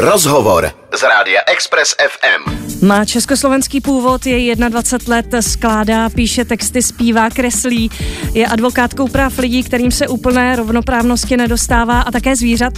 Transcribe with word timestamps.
Rozhovor 0.00 0.72
z 0.98 1.02
rádia 1.02 1.40
Express 1.46 1.94
FM. 2.08 2.58
Má 2.86 3.04
československý 3.04 3.80
původ, 3.80 4.26
je 4.26 4.56
21 4.56 5.16
let, 5.16 5.26
skládá, 5.40 6.10
píše 6.10 6.44
texty, 6.44 6.82
zpívá, 6.82 7.30
kreslí. 7.30 7.90
Je 8.34 8.46
advokátkou 8.46 9.08
práv 9.08 9.38
lidí, 9.38 9.62
kterým 9.62 9.90
se 9.90 10.08
úplné 10.08 10.56
rovnoprávnosti 10.56 11.36
nedostává 11.36 12.00
a 12.00 12.10
také 12.10 12.36
zvířat. 12.36 12.72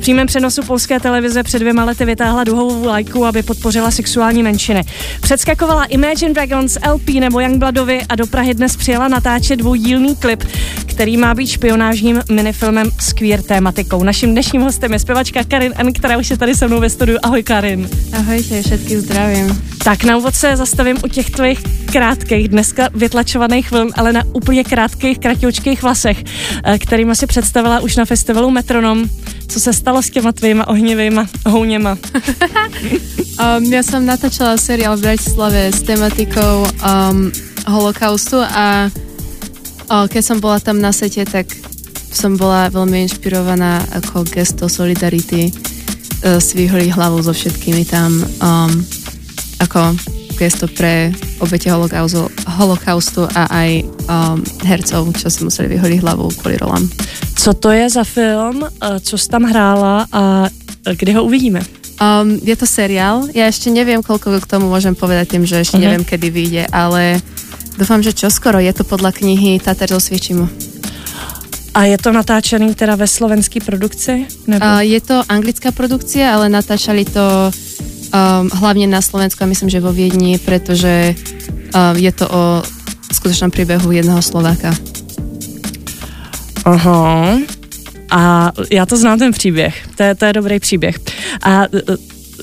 V 0.00 0.02
přímém 0.02 0.26
přenosu 0.26 0.62
polské 0.62 1.00
televize 1.00 1.42
před 1.42 1.58
dvěma 1.58 1.84
lety 1.84 2.04
vytáhla 2.04 2.44
duhovou 2.44 2.84
lajku, 2.84 3.26
aby 3.26 3.42
podpořila 3.42 3.90
sexuální 3.90 4.42
menšiny. 4.42 4.84
Předskakovala 5.20 5.84
Imagine 5.84 6.34
Dragons, 6.34 6.78
LP 6.92 7.08
nebo 7.08 7.40
Youngbloodovy 7.40 8.02
a 8.08 8.14
do 8.14 8.26
Prahy 8.26 8.54
dnes 8.54 8.76
přijela 8.76 9.08
natáčet 9.08 9.58
dvoudílný 9.58 10.16
klip, 10.16 10.44
který 10.86 11.16
má 11.16 11.34
být 11.34 11.46
špionážním 11.46 12.22
minifilmem 12.30 12.90
s 12.98 13.12
queer 13.12 13.42
tématikou. 13.42 14.02
Naším 14.02 14.30
dnešním 14.30 14.62
hostem 14.62 14.92
je 14.92 14.98
zpěvačka 14.98 15.44
Karin 15.44 15.72
N, 15.76 15.92
která 15.92 16.18
už 16.18 16.30
je 16.30 16.38
tady 16.38 16.54
se 16.54 16.68
mnou 16.68 16.80
ve 16.80 16.90
studiu. 16.90 17.18
Ahoj 17.22 17.42
Karin. 17.42 17.88
Ahojte, 18.12 18.62
všetky 18.62 19.00
zdravím. 19.00 19.62
Tak 19.84 20.04
na 20.04 20.16
úvod 20.16 20.34
se 20.34 20.56
zastavím 20.56 20.96
u 21.04 21.08
těch 21.08 21.30
tvých 21.30 21.62
krátkých, 21.92 22.48
dneska 22.48 22.88
vytlačovaných 22.94 23.70
vln, 23.70 23.88
ale 23.94 24.12
na 24.12 24.22
úplně 24.32 24.64
krátkých, 24.64 25.18
kratěčkých 25.18 25.82
vlasech, 25.82 26.24
eh, 26.64 26.78
kterým 26.78 27.14
si 27.14 27.26
představila 27.26 27.80
už 27.80 27.96
na 27.96 28.04
festivalu 28.04 28.50
Metronom. 28.50 29.08
Co 29.50 29.60
se 29.60 29.72
stalo 29.72 30.02
s 30.02 30.10
těma 30.10 30.32
tvýma 30.32 30.68
ohnivýma 30.68 31.26
houněma? 31.46 31.98
um, 33.42 33.62
ja 33.66 33.82
som 33.82 34.06
natáčala 34.06 34.54
seriál 34.54 34.94
v 34.94 35.10
Bratislave 35.10 35.74
s 35.74 35.82
tematikou 35.82 36.62
um, 36.62 37.34
holokaustu 37.66 38.46
a 38.46 38.86
uh, 39.90 40.06
keď 40.06 40.22
som 40.22 40.38
bola 40.38 40.62
tam 40.62 40.78
na 40.78 40.94
sete, 40.94 41.26
tak 41.26 41.50
som 42.14 42.38
bola 42.38 42.70
veľmi 42.70 43.10
inšpirovaná 43.10 43.82
ako 43.90 44.22
gesto 44.30 44.70
solidarity 44.70 45.50
uh, 45.50 46.38
svihli 46.38 46.94
hlavu 46.94 47.18
so 47.18 47.34
všetkými 47.34 47.82
tam 47.90 48.22
um, 48.22 48.70
ako 49.58 49.98
gesto 50.40 50.64
pre 50.72 51.12
obete 51.44 51.68
holokaustu, 51.68 52.32
holokaustu 52.48 53.28
a 53.28 53.44
aj 53.52 53.70
um, 53.84 54.40
hercov, 54.64 55.12
čo 55.20 55.28
si 55.28 55.44
museli 55.44 55.76
vyholiť 55.76 56.00
hlavu 56.00 56.32
kvôli 56.40 56.56
rolám. 56.56 56.88
Co 57.36 57.52
to 57.52 57.68
je 57.76 57.84
za 57.92 58.04
film, 58.04 58.64
co 58.80 59.14
jsi 59.18 59.28
tam 59.28 59.44
hrála 59.44 60.08
a 60.08 60.48
kdy 60.84 61.12
ho 61.12 61.28
uvidíme? 61.28 61.60
Um, 62.00 62.40
je 62.40 62.56
to 62.56 62.64
seriál. 62.64 63.28
Ja 63.36 63.52
ešte 63.52 63.68
neviem, 63.68 64.00
koľko 64.00 64.40
k 64.40 64.48
tomu 64.48 64.72
môžem 64.72 64.96
povedať 64.96 65.36
tým, 65.36 65.44
že 65.44 65.60
ešte 65.60 65.76
uh-huh. 65.76 65.84
neviem, 65.84 66.04
kedy 66.08 66.32
vyjde, 66.32 66.64
ale 66.72 67.20
dúfam, 67.76 68.00
že 68.00 68.16
čoskoro. 68.16 68.56
Je 68.56 68.72
to 68.72 68.88
podľa 68.88 69.12
knihy 69.12 69.60
Tatar 69.60 69.92
zo 69.92 70.00
Svičimu. 70.00 70.48
A 71.76 71.86
je 71.86 72.00
to 72.00 72.10
natáčený 72.10 72.72
teda 72.72 72.96
ve 72.96 73.04
slovenské 73.04 73.60
produkci? 73.60 74.24
Nebo? 74.48 74.64
Uh, 74.64 74.80
je 74.80 75.00
to 75.04 75.20
anglická 75.28 75.76
produkcia, 75.76 76.32
ale 76.32 76.48
natáčali 76.48 77.04
to 77.04 77.52
um, 78.10 78.50
hlavne 78.52 78.86
na 78.86 79.02
Slovensku 79.02 79.44
a 79.44 79.50
myslím, 79.50 79.70
že 79.70 79.80
vo 79.80 79.92
Viedni, 79.92 80.38
pretože 80.38 81.14
um, 81.14 81.96
je 81.96 82.12
to 82.12 82.26
o 82.28 82.42
skutočnom 83.12 83.50
príbehu 83.50 83.90
jedného 83.90 84.22
Slováka. 84.22 84.74
Aha. 86.64 87.38
A 88.10 88.52
já 88.70 88.86
to 88.86 88.96
znám 88.96 89.18
ten 89.18 89.32
příběh. 89.32 89.74
To 89.96 90.02
je, 90.02 90.14
to 90.14 90.24
je 90.24 90.32
dobrý 90.32 90.60
příběh. 90.60 90.96
A 91.42 91.62
e, 91.64 91.68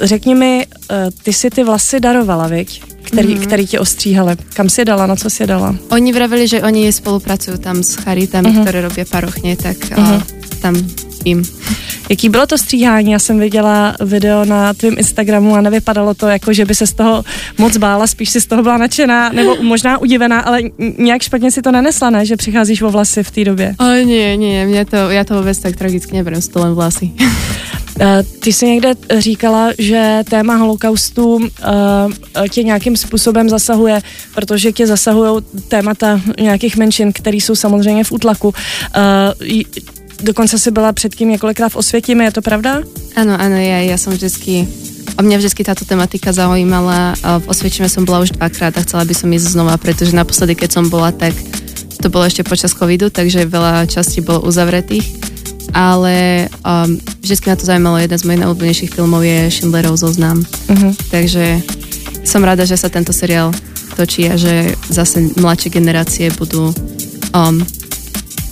řekni 0.02 0.36
mi, 0.36 0.66
e, 0.92 1.12
ty 1.24 1.34
si 1.34 1.50
ty 1.50 1.64
vlasy 1.64 2.00
darovala, 2.00 2.48
viď? 2.48 2.84
Který, 3.04 3.36
mm-hmm. 3.36 3.46
který 3.46 3.68
ti 3.68 3.80
ostříhali. 3.80 4.36
Kam 4.54 4.70
si 4.70 4.86
dala, 4.86 5.08
na 5.08 5.16
co 5.16 5.30
si 5.30 5.48
dala? 5.48 5.76
Oni 5.90 6.14
vravili, 6.14 6.48
že 6.48 6.62
oni 6.62 6.92
spolupracují 6.92 7.58
tam 7.58 7.84
s 7.84 7.96
charitami, 7.96 8.50
mm-hmm. 8.50 8.62
které 8.62 8.82
robí 8.82 9.06
parochně, 9.06 9.58
tak 9.58 9.78
mm-hmm. 9.78 10.24
tam 10.62 10.76
jim. 11.26 11.44
Jaký 12.10 12.30
bylo 12.30 12.46
to 12.46 12.58
stříhání? 12.58 13.12
Já 13.12 13.20
jsem 13.20 13.40
viděla 13.40 13.96
video 14.06 14.46
na 14.46 14.74
tvém 14.74 14.94
Instagramu 14.98 15.56
a 15.56 15.62
nevypadalo 15.62 16.14
to 16.14 16.28
jako, 16.28 16.54
že 16.54 16.66
by 16.66 16.76
se 16.76 16.88
z 16.88 16.94
toho 16.94 17.24
moc 17.58 17.78
bála, 17.78 18.08
spíš 18.08 18.30
si 18.30 18.42
z 18.42 18.46
toho 18.46 18.64
byla 18.64 18.78
nadšená, 18.78 19.30
nebo 19.30 19.56
možná 19.62 19.98
udivená, 19.98 20.40
ale 20.40 20.60
nějak 20.98 21.22
špatně 21.22 21.52
si 21.52 21.62
to 21.62 21.72
nenesla, 21.72 22.10
ne? 22.10 22.26
Že 22.26 22.38
přicházíš 22.38 22.82
o 22.82 22.90
vlasy 22.90 23.24
v 23.24 23.32
té 23.32 23.44
době. 23.44 23.76
O 23.80 24.06
nie, 24.06 24.38
nie, 24.38 24.66
mě 24.66 24.86
to, 24.86 24.96
já 24.96 25.24
to 25.24 25.38
vůbec 25.38 25.60
tak 25.60 25.76
tragicky 25.76 26.16
neberem, 26.16 26.42
to 26.42 26.60
len 26.60 26.74
vlasy. 26.74 27.12
Eh, 28.00 28.24
ty 28.40 28.54
jsi 28.54 28.66
někde 28.66 28.94
říkala, 29.18 29.70
že 29.78 30.24
téma 30.30 30.56
holokaustu 30.56 31.36
uh, 31.36 31.42
tě 32.50 32.64
nějakým 32.64 32.98
způsobem 32.98 33.50
zasahuje, 33.50 34.02
protože 34.36 34.72
tě 34.72 34.88
zasahují 34.88 35.44
témata 35.68 36.22
nějakých 36.40 36.78
menšin, 36.78 37.14
které 37.14 37.38
jsou 37.38 37.56
samozřejmě 37.56 38.04
v 38.04 38.12
útlaku. 38.12 38.48
Uh, 38.48 38.54
Dokonce 40.24 40.60
si 40.60 40.72
byla 40.72 40.94
předtím 40.94 41.30
několikrát 41.30 41.70
v 41.70 41.76
Osvětimi, 41.76 42.24
je 42.24 42.32
to 42.32 42.42
pravda? 42.42 42.82
Ano, 43.16 43.42
ano, 43.42 43.56
já, 43.56 43.78
já 43.78 43.98
jsem 43.98 44.14
vždycky 44.14 44.68
a 45.18 45.26
mňa 45.26 45.38
vždycky 45.42 45.66
táto 45.66 45.82
tematika 45.82 46.30
zaujímala. 46.30 47.18
V 47.18 47.50
Osviečime 47.50 47.90
som 47.90 48.06
bola 48.06 48.22
už 48.22 48.38
dvakrát 48.38 48.78
a 48.78 48.86
chcela 48.86 49.02
by 49.02 49.18
som 49.18 49.34
ísť 49.34 49.58
znova, 49.58 49.74
pretože 49.82 50.14
naposledy, 50.14 50.54
keď 50.54 50.70
som 50.78 50.86
bola, 50.94 51.10
tak 51.10 51.34
to 51.98 52.14
bolo 52.14 52.30
ešte 52.30 52.46
počas 52.46 52.78
covidu, 52.78 53.10
takže 53.10 53.50
veľa 53.50 53.90
častí 53.90 54.22
bolo 54.22 54.46
uzavretých. 54.46 55.26
Ale 55.74 56.48
um, 56.62 57.02
vždycky 57.26 57.50
ma 57.50 57.58
to 57.58 57.66
zaujímalo. 57.66 57.98
Jeden 57.98 58.18
z 58.18 58.26
mojich 58.30 58.42
najobľúbenejších 58.46 58.94
filmov 58.94 59.26
je 59.26 59.50
Schindlerov 59.50 59.98
zoznam. 59.98 60.46
Uh-huh. 60.46 60.94
Takže 61.10 61.66
som 62.22 62.46
rada, 62.46 62.70
že 62.70 62.78
sa 62.78 62.94
tento 62.94 63.10
seriál 63.10 63.50
točí 63.98 64.30
a 64.30 64.38
že 64.38 64.78
zase 64.94 65.34
mladšie 65.34 65.74
generácie 65.74 66.30
budú 66.38 66.70
um, 67.34 67.58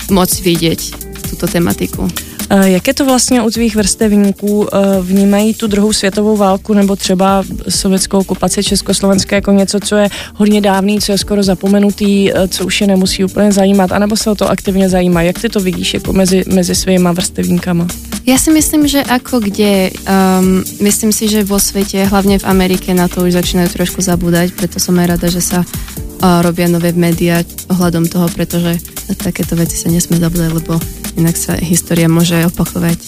môcť 0.09 0.37
vidieť 0.41 0.81
tuto 1.25 1.47
tematiku. 1.47 2.07
Jak 2.49 2.87
je 2.87 2.93
to 2.93 3.05
vlastně 3.05 3.41
u 3.41 3.49
tvých 3.49 3.75
vrstevníků? 3.75 4.67
Vnímají 5.01 5.53
tu 5.53 5.67
druhou 5.67 5.93
světovou 5.93 6.37
válku 6.37 6.73
nebo 6.73 6.95
třeba 6.95 7.43
sovětskou 7.69 8.19
okupaci 8.19 8.63
Československé 8.63 9.35
jako 9.35 9.51
něco, 9.51 9.79
co 9.79 9.95
je 9.95 10.09
hodně 10.35 10.61
dávný, 10.61 11.01
co 11.01 11.11
je 11.11 11.17
skoro 11.17 11.43
zapomenutý, 11.43 12.31
co 12.49 12.65
už 12.65 12.81
je 12.81 12.87
nemusí 12.87 13.25
úplně 13.25 13.51
zajímat, 13.51 13.91
anebo 13.91 14.17
se 14.17 14.29
o 14.29 14.35
to 14.35 14.49
aktivně 14.49 14.89
zajímá? 14.89 15.21
Jak 15.21 15.39
ty 15.39 15.49
to 15.49 15.59
vidíš 15.59 15.93
jako 15.93 16.13
mezi, 16.13 16.43
mezi 16.47 16.75
svýma 16.75 17.11
vrstevníkama? 17.11 17.87
Ja 18.25 18.41
si 18.41 18.49
myslím, 18.49 18.89
že 18.89 19.05
ako 19.05 19.37
kde, 19.37 19.93
um, 20.09 20.65
myslím 20.81 21.13
si, 21.13 21.29
že 21.29 21.45
vo 21.45 21.61
svete, 21.61 22.09
hlavne 22.09 22.41
v 22.41 22.49
Amerike, 22.49 22.89
na 22.89 23.05
to 23.05 23.21
už 23.21 23.37
začínajú 23.37 23.69
trošku 23.69 24.01
zabúdať, 24.01 24.49
preto 24.57 24.81
som 24.81 24.97
aj 24.97 25.13
rada, 25.13 25.29
že 25.29 25.45
sa 25.45 25.61
uh, 25.61 26.04
robia 26.21 26.67
nové 26.71 26.95
médiá 26.95 27.43
ohľadom 27.69 28.07
toho, 28.07 28.27
pretože 28.31 28.79
takéto 29.19 29.53
veci 29.53 29.77
sa 29.77 29.91
nesmie 29.91 30.17
zabúdať, 30.17 30.51
lebo 30.51 30.79
inak 31.19 31.35
sa 31.37 31.53
história 31.59 32.09
môže 32.09 32.35
opakovať. 32.49 32.99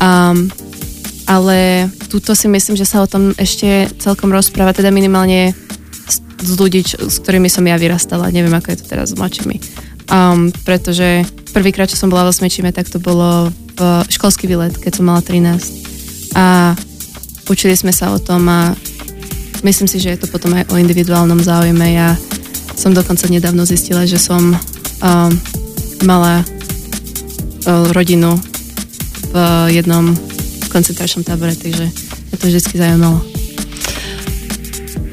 Um, 0.00 0.48
ale 1.26 1.90
tuto 2.06 2.38
si 2.38 2.46
myslím, 2.46 2.78
že 2.78 2.86
sa 2.86 3.02
o 3.02 3.10
tom 3.10 3.34
ešte 3.34 3.90
celkom 3.98 4.30
rozpráva, 4.30 4.70
teda 4.70 4.94
minimálne 4.94 5.52
z, 6.38 6.50
ľudí, 6.54 6.86
s 6.86 7.18
ktorými 7.18 7.50
som 7.50 7.66
ja 7.66 7.74
vyrastala. 7.74 8.30
Neviem, 8.30 8.54
ako 8.54 8.72
je 8.72 8.78
to 8.78 8.86
teraz 8.86 9.10
s 9.10 9.18
mladšími. 9.18 9.56
Um, 10.06 10.54
pretože 10.62 11.26
prvýkrát, 11.50 11.90
čo 11.90 11.98
som 11.98 12.12
bola 12.12 12.30
vo 12.30 12.32
Smečime, 12.32 12.70
tak 12.70 12.86
to 12.86 13.02
bolo 13.02 13.50
v 13.76 13.80
školský 14.06 14.46
výlet, 14.46 14.78
keď 14.78 15.02
som 15.02 15.08
mala 15.10 15.20
13. 15.20 16.38
A 16.38 16.76
učili 17.50 17.74
sme 17.74 17.90
sa 17.90 18.14
o 18.14 18.18
tom 18.22 18.46
a 18.46 18.72
myslím 19.66 19.90
si, 19.90 19.98
že 19.98 20.14
je 20.14 20.20
to 20.22 20.30
potom 20.30 20.54
aj 20.54 20.70
o 20.70 20.78
individuálnom 20.78 21.42
záujme. 21.42 21.86
Ja 21.90 22.14
som 22.76 22.94
dokonca 22.94 23.26
nedávno 23.32 23.64
zistila, 23.64 24.06
že 24.06 24.20
som 24.20 24.52
um, 24.52 25.32
mala 26.04 26.44
rodinu 27.92 28.38
v 29.32 29.34
jednom 29.74 30.14
koncentračnom 30.70 31.24
tábore, 31.24 31.56
takže 31.56 31.90
je 32.32 32.36
to 32.38 32.46
vždycky 32.46 32.78
zajímalo. 32.78 33.20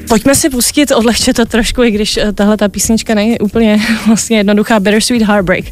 Pojďme 0.08 0.34
si 0.34 0.50
pustit, 0.50 0.90
odlehče 0.90 1.34
to 1.34 1.44
trošku, 1.44 1.82
i 1.82 1.90
když 1.90 2.16
eh, 2.16 2.32
tahle 2.32 2.56
ta 2.56 2.68
písnička 2.68 3.14
není 3.14 3.38
úplně 3.38 3.80
vlastně 4.06 4.36
jednoduchá. 4.36 4.80
Bittersweet 4.80 5.22
Heartbreak, 5.22 5.64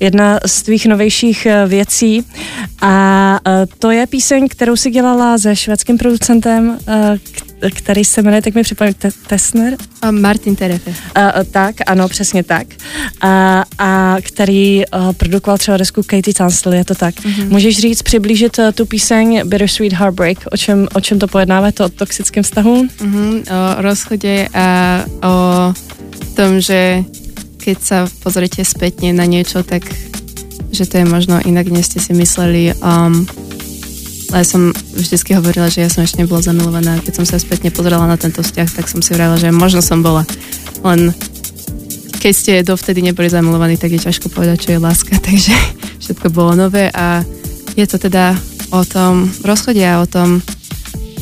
jedna 0.00 0.40
z 0.46 0.62
tvých 0.62 0.86
novějších 0.86 1.46
eh, 1.46 1.66
věcí. 1.66 2.24
A 2.82 3.40
to 3.78 3.90
je 3.90 4.06
píseň, 4.06 4.48
kterou 4.48 4.76
si 4.76 4.90
dělala 4.90 5.38
se 5.38 5.56
švédským 5.56 5.98
producentem, 5.98 6.78
který 7.70 8.04
se 8.04 8.22
jmenuje, 8.22 8.42
tak 8.42 8.54
mi 8.54 8.62
připomíná, 8.62 8.94
Tesner? 9.26 9.76
A 10.02 10.10
Martin 10.10 10.56
Terefe. 10.56 10.94
A, 11.14 11.44
tak, 11.44 11.74
ano, 11.86 12.08
přesně 12.08 12.42
tak. 12.42 12.66
A, 13.20 13.64
a 13.78 14.16
který 14.22 14.86
a, 14.86 15.12
produkoval 15.12 15.58
třeba 15.58 15.76
desku 15.76 16.02
Katie 16.02 16.34
Tunstall, 16.34 16.74
je 16.74 16.84
to 16.84 16.94
tak. 16.94 17.14
Mm-hmm. 17.14 17.48
Můžeš 17.48 17.78
říct, 17.78 18.02
přiblížit 18.02 18.58
a, 18.58 18.72
tu 18.72 18.86
píseň 18.86 19.48
Bittersweet 19.48 19.92
Heartbreak, 19.92 20.38
o 20.52 20.56
čem, 20.56 20.88
o 20.94 21.00
čem 21.00 21.18
to 21.18 21.28
pojednáme, 21.28 21.72
to 21.72 21.84
o 21.84 21.88
toxickém 21.88 22.42
vztahu? 22.42 22.84
Mm-hmm, 22.84 23.42
o 23.78 23.82
rozchode 23.82 24.48
a 24.54 25.04
o 25.22 25.34
tom, 26.34 26.60
že 26.60 27.04
keď 27.64 27.78
sa 27.80 27.98
pozrite 28.20 28.60
spätne 28.60 29.16
na 29.16 29.24
niečo, 29.24 29.64
tak 29.64 29.88
že 30.74 30.90
to 30.90 31.00
je 31.00 31.06
možno 31.06 31.38
inak, 31.40 31.70
než 31.70 31.86
ste 31.86 32.02
si 32.02 32.12
mysleli. 32.12 32.74
Um, 32.82 33.24
ale 34.34 34.42
som 34.42 34.74
vždycky 34.74 35.38
hovorila, 35.38 35.70
že 35.70 35.86
ja 35.86 35.88
som 35.88 36.02
ešte 36.02 36.18
nebola 36.18 36.42
zamilovaná. 36.42 36.98
Keď 37.06 37.22
som 37.22 37.24
sa 37.24 37.38
spätne 37.38 37.70
pozerala 37.70 38.10
na 38.10 38.18
tento 38.18 38.42
vzťah, 38.42 38.68
tak 38.74 38.90
som 38.90 38.98
si 38.98 39.14
vrala, 39.14 39.38
že 39.38 39.54
možno 39.54 39.78
som 39.78 40.02
bola. 40.02 40.26
Len 40.82 41.14
keď 42.18 42.32
ste 42.34 42.66
dovtedy 42.66 42.98
neboli 42.98 43.30
zamilovaní, 43.30 43.78
tak 43.78 43.94
je 43.94 44.02
ťažko 44.02 44.34
povedať, 44.34 44.66
čo 44.66 44.70
je 44.74 44.82
láska. 44.82 45.14
Takže 45.30 45.54
všetko 46.02 46.34
bolo 46.34 46.58
nové 46.58 46.90
a 46.90 47.22
je 47.78 47.86
to 47.86 48.02
teda 48.02 48.34
o 48.74 48.82
tom 48.82 49.30
rozchode 49.46 49.86
a 49.86 50.02
o 50.02 50.06
tom, 50.10 50.42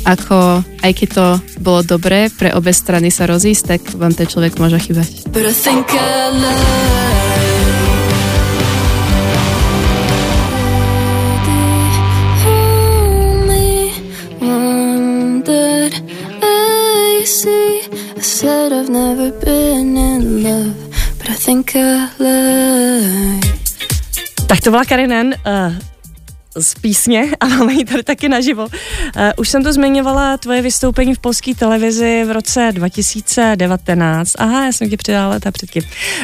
ako 0.09 0.65
aj 0.81 0.93
keď 0.97 1.09
to 1.13 1.27
bolo 1.61 1.85
dobré 1.85 2.33
pre 2.33 2.49
obe 2.57 2.73
strany 2.73 3.13
sa 3.13 3.29
rozísť, 3.29 3.63
tak 3.77 3.81
vám 3.93 4.17
ten 4.17 4.25
človek 4.25 4.57
môže 4.57 4.81
chýbať. 4.81 5.29
But 5.29 5.45
I 5.45 5.53
think 5.53 5.93
I 5.93 7.02
said 17.27 18.73
I've 18.73 18.91
never 18.91 19.31
been 19.45 19.97
in 19.97 20.43
love, 20.43 20.75
but 21.19 21.29
I 21.31 21.35
think 21.35 21.77
I 21.77 22.09
love. 22.19 23.41
Tak 24.47 24.61
to 24.61 24.71
byla 24.71 24.85
Karinen. 24.85 25.35
Uh, 25.47 25.73
z 26.59 26.75
písně 26.75 27.31
a 27.41 27.47
máme 27.47 27.73
ji 27.73 27.85
tady 27.85 28.03
taky 28.03 28.29
naživo. 28.29 28.63
Uh, 28.63 28.71
už 29.37 29.49
jsem 29.49 29.63
to 29.63 29.73
zmiňovala, 29.73 30.37
tvoje 30.37 30.63
vystoupení 30.63 31.15
v 31.15 31.19
polské 31.19 31.55
televizi 31.55 32.25
v 32.27 32.31
roce 32.31 32.69
2019. 32.73 34.33
Aha, 34.39 34.65
já 34.65 34.73
jsem 34.73 34.91
ti 34.91 34.97
přidala 34.97 35.41
ta 35.41 35.51
předtím. 35.51 35.83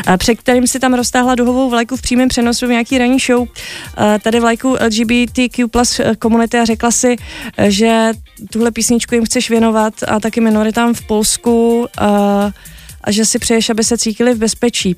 Uh, 0.08 0.16
před 0.16 0.34
kterým 0.34 0.66
si 0.66 0.80
tam 0.80 0.94
roztáhla 0.94 1.34
duhovou 1.34 1.70
vlajku 1.70 1.96
v 1.96 2.02
přímém 2.02 2.28
přenosu 2.28 2.66
v 2.66 2.70
nějaký 2.70 2.98
ranní 2.98 3.18
show. 3.18 3.40
Uh, 3.40 3.46
tady 4.22 4.40
vlajku 4.40 4.76
LGBTQ 4.84 5.68
plus 5.68 6.00
komunity 6.18 6.58
a 6.58 6.64
řekla 6.64 6.90
si, 6.90 7.16
že 7.68 8.12
tuhle 8.52 8.70
písničku 8.70 9.14
jim 9.14 9.24
chceš 9.24 9.50
věnovat 9.50 9.94
a 10.08 10.20
taky 10.20 10.40
minoritám 10.40 10.94
v 10.94 11.06
Polsku. 11.06 11.86
Uh, 12.00 12.50
a 13.04 13.10
že 13.10 13.24
si 13.24 13.38
přeješ, 13.38 13.70
aby 13.70 13.84
se 13.84 13.98
cítili 13.98 14.34
v 14.34 14.38
bezpečí. 14.38 14.96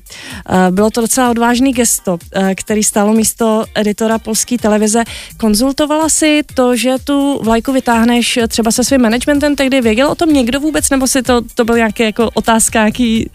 Eh, 0.49 0.71
bylo 0.71 0.89
to 0.89 1.01
docela 1.01 1.29
odvážný 1.29 1.73
gesto, 1.73 2.17
eh, 2.35 2.55
který 2.55 2.83
stálo 2.83 3.13
místo 3.13 3.65
editora 3.75 4.19
polské 4.19 4.57
televize. 4.57 5.03
Konzultovala 5.37 6.09
si 6.09 6.41
to, 6.53 6.75
že 6.75 6.95
tu 7.03 7.39
vlajku 7.43 7.73
vytáhneš 7.73 8.39
třeba 8.47 8.71
se 8.71 8.83
svým 8.83 9.01
managementem, 9.01 9.55
tehdy 9.55 9.81
věděl 9.81 10.07
o 10.07 10.15
tom 10.15 10.33
někdo 10.33 10.59
vůbec, 10.59 10.89
nebo 10.89 11.07
si 11.07 11.21
to, 11.21 11.41
to 11.55 11.65
byl 11.65 11.75
nějaký 11.75 12.03
jako 12.03 12.29
otázka, 12.33 12.79
nějaký, 12.79 13.29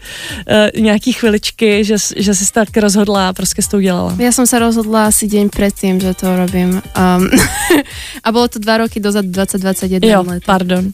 uh, 0.75 0.81
nějaký 0.81 1.13
chviličky, 1.13 1.83
že, 1.83 1.95
že 2.15 2.35
jsi 2.35 2.53
tak 2.53 2.77
rozhodla 2.77 3.29
a 3.29 3.33
prostě 3.33 3.61
s 3.61 3.67
to 3.67 3.77
udělala? 3.77 4.15
Já 4.19 4.31
jsem 4.31 4.47
se 4.47 4.59
rozhodla 4.59 5.05
asi 5.05 5.27
den 5.27 5.49
předtím, 5.49 5.99
že 5.99 6.13
to 6.13 6.37
robím. 6.37 6.69
Um, 6.69 7.29
a 8.23 8.31
bylo 8.31 8.47
to 8.47 8.59
dva 8.59 8.77
roky 8.77 8.99
dozadu, 8.99 9.31
2021 9.31 10.09
Jo, 10.09 10.25
pardon. 10.45 10.85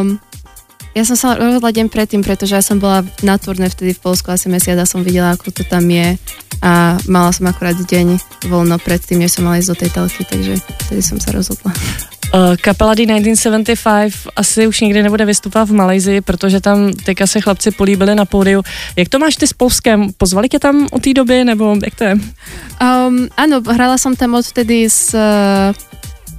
Um, 0.00 0.18
ja 0.98 1.06
som 1.06 1.14
sa 1.14 1.38
rozhodla 1.38 1.70
deň 1.70 1.86
predtým, 1.94 2.26
pretože 2.26 2.58
ja 2.58 2.62
som 2.62 2.82
bola 2.82 3.06
na 3.22 3.38
turné 3.38 3.70
vtedy 3.70 3.94
v 3.94 4.02
Polsku 4.02 4.34
asi 4.34 4.50
mesiac 4.50 4.82
a 4.82 4.90
som 4.90 5.06
videla, 5.06 5.30
ako 5.30 5.54
to 5.54 5.62
tam 5.62 5.86
je 5.86 6.18
a 6.58 6.98
mala 7.06 7.30
som 7.30 7.46
akurát 7.46 7.78
deň 7.78 8.18
voľno 8.50 8.82
predtým, 8.82 9.22
než 9.22 9.38
som 9.38 9.46
mala 9.46 9.62
ísť 9.62 9.70
do 9.70 9.76
tej 9.78 9.90
telky, 9.94 10.22
takže 10.26 10.52
vtedy 10.90 11.02
som 11.06 11.22
sa 11.22 11.30
rozhodla. 11.30 11.70
Uh, 12.28 12.60
kapela 12.60 12.92
D1975 12.92 14.28
asi 14.36 14.66
už 14.66 14.80
nikdy 14.80 15.02
nebude 15.02 15.24
vystupovat 15.24 15.68
v 15.68 15.72
Malajzii, 15.72 16.20
protože 16.20 16.60
tam 16.60 16.92
teďka 16.92 17.26
se 17.26 17.40
chlapci 17.40 17.70
políbili 17.70 18.14
na 18.14 18.24
pódiu. 18.24 18.62
Jak 18.96 19.08
to 19.08 19.18
máš 19.18 19.36
ty 19.36 19.46
s 19.46 19.52
Polskem? 19.52 20.10
Pozvali 20.16 20.48
tě 20.48 20.58
tam 20.58 20.86
od 20.92 21.02
té 21.02 21.14
doby, 21.14 21.44
nebo 21.44 21.76
jak 21.84 21.94
to 21.94 22.04
je? 22.04 22.14
Um, 22.82 23.28
ano, 23.36 23.62
hrala 23.64 23.98
som 23.98 24.16
tam 24.16 24.34
odvtedy 24.34 24.90
s 24.90 25.14
uh, 25.14 25.72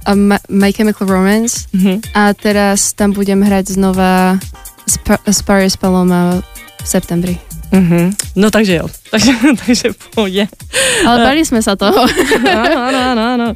a 0.06 0.12
My 0.48 0.70
Chemical 0.72 1.06
Romance 1.06 1.68
mm-hmm. 1.74 2.16
a 2.16 2.32
teraz 2.36 2.92
tam 2.96 3.12
budem 3.12 3.42
hrať 3.44 3.76
znova 3.76 4.40
s, 4.88 4.96
pa- 5.02 5.22
s 5.26 5.40
Paris 5.44 5.76
Paloma 5.76 6.40
v 6.80 6.86
septembri. 6.86 7.49
Mm-hmm. 7.72 8.12
No 8.36 8.50
takže 8.50 8.74
jo, 8.74 8.88
takže, 9.10 9.32
takže 9.66 9.88
pohodě. 10.14 10.48
Ale 11.06 11.20
eh, 11.22 11.24
bali 11.24 11.44
jsme 11.44 11.62
se 11.62 11.76
toho. 11.76 12.02
ano, 12.50 12.82
ano, 12.82 12.98
ano, 13.10 13.22
ano. 13.22 13.54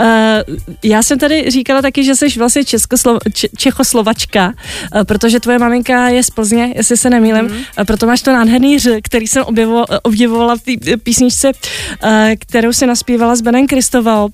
Uh, 0.00 0.56
já 0.82 1.02
jsem 1.02 1.18
tady 1.18 1.50
říkala 1.50 1.82
taky, 1.82 2.04
že 2.04 2.14
jsi 2.14 2.26
vlastně 2.38 2.62
Českoslo- 2.62 3.18
Č- 3.32 3.48
Čechoslovačka, 3.56 4.46
uh, 4.94 5.02
protože 5.04 5.40
tvoje 5.40 5.58
maminka 5.58 6.08
je 6.08 6.22
z 6.22 6.30
Plzně, 6.30 6.72
jestli 6.76 6.96
se 6.96 7.10
nemýlím, 7.10 7.44
mm. 7.44 7.50
uh, 7.50 7.84
proto 7.86 8.06
máš 8.06 8.22
to 8.22 8.32
nádherný 8.32 8.78
ř, 8.78 9.00
který 9.02 9.26
jsem 9.26 9.42
objevo- 9.42 9.98
objevovala 10.02 10.56
v 10.56 10.60
té 10.60 10.96
písničce, 10.96 11.52
uh, 11.52 12.10
kterou 12.38 12.72
si 12.72 12.86
naspívala 12.86 13.36
s 13.36 13.40
Benem 13.40 13.66
Kristoval. 13.66 14.24
Uh, 14.24 14.30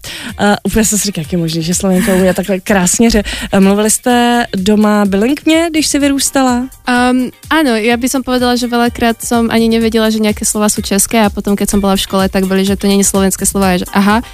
úplně 0.62 0.84
jsem 0.84 0.98
si 0.98 1.06
říkala, 1.06 1.22
jak 1.22 1.32
je 1.32 1.38
možný, 1.38 1.62
že 1.62 1.74
Slovenka 1.74 2.12
je 2.12 2.34
takhle 2.34 2.60
krásně 2.60 3.10
ř. 3.10 3.22
Uh, 3.54 3.60
mluvili 3.60 3.90
jste 3.90 4.46
doma 4.56 5.04
bylinkně, 5.04 5.66
když 5.70 5.86
jsi 5.86 5.98
vyrůstala? 5.98 6.68
Um, 7.10 7.30
ano, 7.50 7.70
já 7.76 7.96
bych 7.96 8.10
povedala, 8.24 8.56
že 8.56 8.66
velakrát 8.66 9.19
som 9.20 9.52
ani 9.52 9.68
nevedela, 9.68 10.08
že 10.10 10.18
nejaké 10.18 10.48
slova 10.48 10.72
sú 10.72 10.80
české 10.80 11.20
a 11.20 11.32
potom, 11.32 11.56
keď 11.56 11.76
som 11.76 11.80
bola 11.80 11.96
v 11.96 12.04
škole, 12.04 12.24
tak 12.28 12.48
boli, 12.48 12.64
že 12.64 12.76
to 12.76 12.88
není 12.88 13.04
slovenské 13.04 13.46
slova, 13.46 13.76
že 13.76 13.86
aha. 13.92 14.24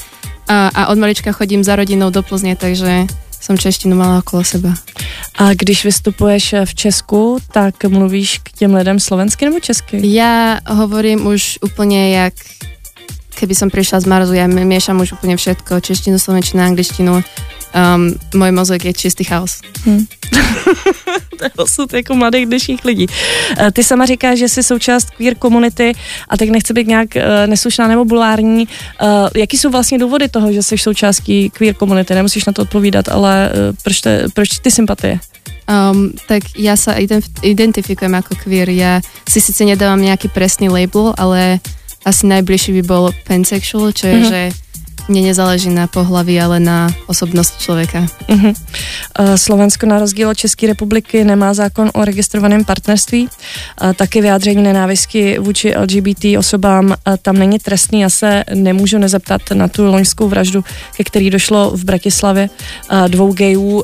A, 0.46 0.70
a 0.70 0.82
od 0.94 0.98
malička 0.98 1.32
chodím 1.34 1.64
za 1.64 1.76
rodinou 1.76 2.10
do 2.10 2.22
Plzně, 2.22 2.56
takže 2.56 3.06
jsem 3.40 3.58
češtinu 3.58 3.96
mala 3.96 4.18
okolo 4.18 4.44
seba. 4.44 4.74
A 5.34 5.54
když 5.54 5.84
vystupuješ 5.84 6.54
v 6.64 6.74
Česku, 6.74 7.38
tak 7.52 7.84
mluvíš 7.84 8.38
k 8.38 8.52
těm 8.52 8.74
lidem 8.74 9.00
slovensky 9.00 9.44
nebo 9.44 9.60
česky? 9.60 10.00
Já 10.02 10.58
hovorím 10.68 11.26
už 11.26 11.58
úplně 11.62 12.16
jak 12.16 12.34
keby 13.36 13.54
som 13.54 13.68
prišla 13.68 14.00
z 14.00 14.06
Marzu, 14.08 14.32
ja 14.32 14.48
miešam 14.48 14.96
už 15.04 15.20
úplne 15.20 15.36
všetko, 15.36 15.84
češtinu, 15.84 16.16
slovenčinu, 16.16 16.64
angličtinu, 16.64 17.20
um, 17.76 18.14
můj 18.34 18.50
mozek 18.52 18.84
je 18.84 18.92
čistý 18.92 19.24
chaos. 19.24 19.60
Hmm. 19.84 20.06
to 21.38 21.44
je 21.44 21.50
osud 21.56 21.92
jako 21.92 22.14
mladých 22.16 22.46
dnešních 22.46 22.84
lidí. 22.84 23.06
Uh, 23.06 23.70
ty 23.70 23.84
sama 23.84 24.06
říkáš, 24.06 24.38
že 24.38 24.48
jsi 24.48 24.62
součást 24.62 25.10
queer 25.10 25.34
komunity 25.34 25.92
a 26.28 26.36
tak 26.36 26.48
nechci 26.48 26.72
být 26.72 26.88
nějak 26.88 27.08
uh, 27.16 27.22
neslušná 27.46 27.88
nebo 27.88 28.04
bulvární. 28.04 28.68
Uh, 29.02 29.28
jaký 29.36 29.56
jsou 29.58 29.70
vlastně 29.70 29.98
důvody 29.98 30.28
toho, 30.28 30.52
že 30.52 30.62
jsi 30.62 30.78
součástí 30.78 31.50
queer 31.50 31.74
komunity? 31.74 32.14
Nemusíš 32.14 32.44
na 32.44 32.52
to 32.52 32.62
odpovídat, 32.62 33.08
ale 33.08 33.50
uh, 33.52 33.76
proč, 33.82 34.00
te, 34.00 34.26
proč 34.34 34.48
ty 34.58 34.70
sympatie? 34.70 35.20
Um, 35.66 36.14
tak 36.30 36.46
ja 36.54 36.78
sa 36.78 36.94
identifikujem 37.42 38.14
ako 38.14 38.38
queer. 38.38 38.70
Ja 38.70 39.02
si 39.26 39.42
síce 39.42 39.66
nedávam 39.66 39.98
nejaký 39.98 40.30
presný 40.30 40.70
label, 40.70 41.10
ale 41.18 41.58
asi 42.06 42.30
najbližší 42.30 42.70
by 42.80 42.82
bol 42.86 43.10
pansexual, 43.26 43.90
čo 43.90 44.06
je, 44.06 44.14
mm-hmm. 44.14 44.30
že 44.30 44.40
mně 45.08 45.22
nezáleží 45.22 45.70
na 45.70 45.86
pohlaví, 45.86 46.40
ale 46.40 46.60
na 46.60 46.88
osobnost 47.06 47.60
člověka. 47.60 48.06
Uh-huh. 48.28 48.54
Slovensko 49.36 49.86
na 49.86 49.98
rozdíl 49.98 50.28
od 50.28 50.34
České 50.34 50.66
republiky 50.66 51.24
nemá 51.24 51.54
zákon 51.54 51.90
o 51.94 52.04
registrovaném 52.04 52.64
partnerství. 52.64 53.28
Uh, 53.82 53.92
taky 53.92 54.20
vyjádření 54.20 54.62
nenávisti 54.62 55.38
vůči 55.38 55.76
LGBT 55.76 56.24
osobám 56.38 56.86
uh, 56.86 56.94
tam 57.22 57.38
není 57.38 57.58
trestný. 57.58 58.00
Já 58.00 58.10
se 58.10 58.44
nemůžu 58.54 58.98
nezeptat 58.98 59.42
na 59.54 59.68
tu 59.68 59.84
loňskou 59.84 60.28
vraždu, 60.28 60.64
ke 60.96 61.04
který 61.04 61.30
došlo 61.30 61.70
v 61.70 61.84
Bratislavě 61.84 62.50
dvou 63.08 63.32
gejů. 63.32 63.82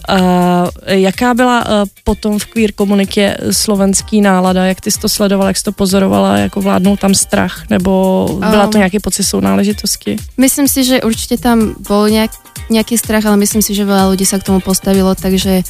Jaká 0.86 1.34
byla 1.34 1.66
potom 2.04 2.38
v 2.38 2.46
queer 2.46 2.72
komunitě 2.72 3.36
slovenský 3.50 4.20
nálada? 4.20 4.64
Jak 4.64 4.80
ty 4.80 4.90
jsi 4.90 5.00
to 5.00 5.08
sledovala, 5.08 5.48
jak 5.48 5.56
jsi 5.56 5.64
to 5.64 5.72
pozorovala? 5.72 6.36
Jako 6.36 6.60
vládnul 6.60 6.96
tam 6.96 7.14
strach? 7.14 7.64
Nebo 7.70 8.26
byla 8.50 8.66
to 8.66 8.74
um, 8.74 8.78
nějaký 8.78 8.98
pocit 8.98 9.24
sounáležitosti? 9.24 10.16
Myslím 10.36 10.68
si, 10.68 10.84
že 10.84 11.02
určite 11.12 11.36
tam 11.36 11.76
bol 11.76 12.08
nejak, 12.08 12.32
nejaký 12.72 12.96
strach, 12.96 13.28
ale 13.28 13.36
myslím 13.44 13.60
si, 13.60 13.76
že 13.76 13.84
veľa 13.84 14.08
ľudí 14.08 14.24
sa 14.24 14.40
k 14.40 14.48
tomu 14.48 14.64
postavilo, 14.64 15.12
takže 15.12 15.60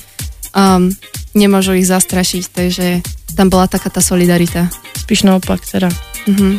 um, 0.54 0.94
nemôžu 1.34 1.74
ich 1.74 1.90
zastrašiť, 1.90 2.44
takže 2.54 2.86
tam 3.34 3.50
bola 3.50 3.66
taká 3.66 3.90
tá 3.90 3.98
solidarita. 3.98 4.70
Spíš 4.94 5.26
naopak 5.26 5.66
teda. 5.66 5.90
Mm-hmm. 6.30 6.52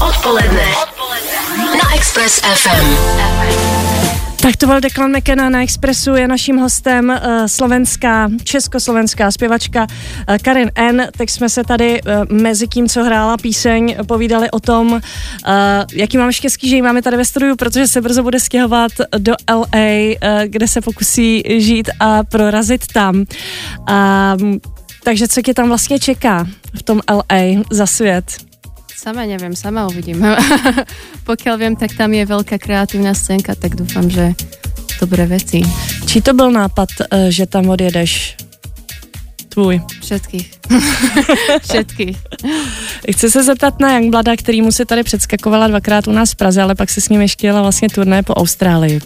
Odpoledne. 0.00 0.66
Odpoledne. 0.80 1.38
Na 1.76 1.86
Express 1.92 2.40
FM. 2.40 4.29
Tak 4.42 4.56
to 4.56 4.66
byl 4.66 4.80
Declan 4.80 5.16
McKenna 5.16 5.50
na 5.50 5.62
Expressu, 5.62 6.14
je 6.14 6.28
naším 6.28 6.56
hostem 6.56 7.08
uh, 7.08 7.46
slovenská, 7.46 8.30
československá 8.44 9.30
zpěvačka 9.30 9.86
uh, 9.86 10.36
Karin 10.38 10.70
N. 10.74 11.08
Teď 11.16 11.30
jsme 11.30 11.48
se 11.48 11.64
tady 11.64 12.02
uh, 12.02 12.36
mezi 12.36 12.68
tím, 12.68 12.88
co 12.88 13.04
hrála 13.04 13.36
píseň, 13.36 13.96
povídali 14.08 14.50
o 14.50 14.60
tom, 14.60 14.92
uh, 14.92 15.00
jaký 15.92 16.18
máme 16.18 16.32
štěstí, 16.32 16.68
že 16.68 16.76
ji 16.76 16.82
máme 16.82 17.02
tady 17.02 17.16
ve 17.16 17.24
studiu, 17.24 17.56
protože 17.56 17.88
se 17.88 18.00
brzo 18.00 18.22
bude 18.22 18.40
stěhovat 18.40 18.92
do 19.18 19.34
LA, 19.50 19.64
uh, 19.64 20.42
kde 20.44 20.68
se 20.68 20.80
pokusí 20.80 21.42
žít 21.58 21.90
a 22.00 22.24
prorazit 22.24 22.86
tam. 22.92 23.16
Uh, 23.16 24.56
takže 25.04 25.28
co 25.28 25.42
tě 25.42 25.54
tam 25.54 25.68
vlastně 25.68 25.98
čeká 25.98 26.46
v 26.74 26.82
tom 26.82 27.00
LA 27.10 27.62
za 27.70 27.86
svět? 27.86 28.49
Sama 29.00 29.24
neviem, 29.24 29.56
sama 29.56 29.88
uvidím. 29.88 30.20
Pokiaľ 31.28 31.54
viem, 31.56 31.72
tak 31.72 31.96
tam 31.96 32.12
je 32.12 32.20
veľká 32.20 32.60
kreatívna 32.60 33.16
scénka, 33.16 33.56
tak 33.56 33.72
dúfam, 33.72 34.04
že 34.04 34.36
dobré 35.00 35.24
veci. 35.24 35.64
Či 36.04 36.20
to 36.20 36.36
byl 36.36 36.52
nápad, 36.52 37.08
eh, 37.08 37.32
že 37.32 37.48
tam 37.48 37.72
odjedeš? 37.72 38.36
Tvůj? 39.50 39.80
Všetkých. 40.02 40.60
Všetkých. 41.62 42.16
Chci 43.10 43.30
se 43.30 43.42
zeptat 43.44 43.80
na 43.80 43.98
Youngblada, 43.98 44.36
který 44.36 44.62
mu 44.62 44.72
se 44.72 44.84
tady 44.84 45.02
předskakovala 45.02 45.68
dvakrát 45.68 46.08
u 46.08 46.12
nás 46.12 46.32
v 46.32 46.36
Praze, 46.36 46.62
ale 46.62 46.74
pak 46.74 46.90
se 46.90 47.00
s 47.00 47.08
ním 47.08 47.20
ještě 47.20 47.46
jela 47.46 47.62
vlastně 47.62 47.88
turné 47.88 48.22
po 48.22 48.34
Austrálii. 48.34 49.00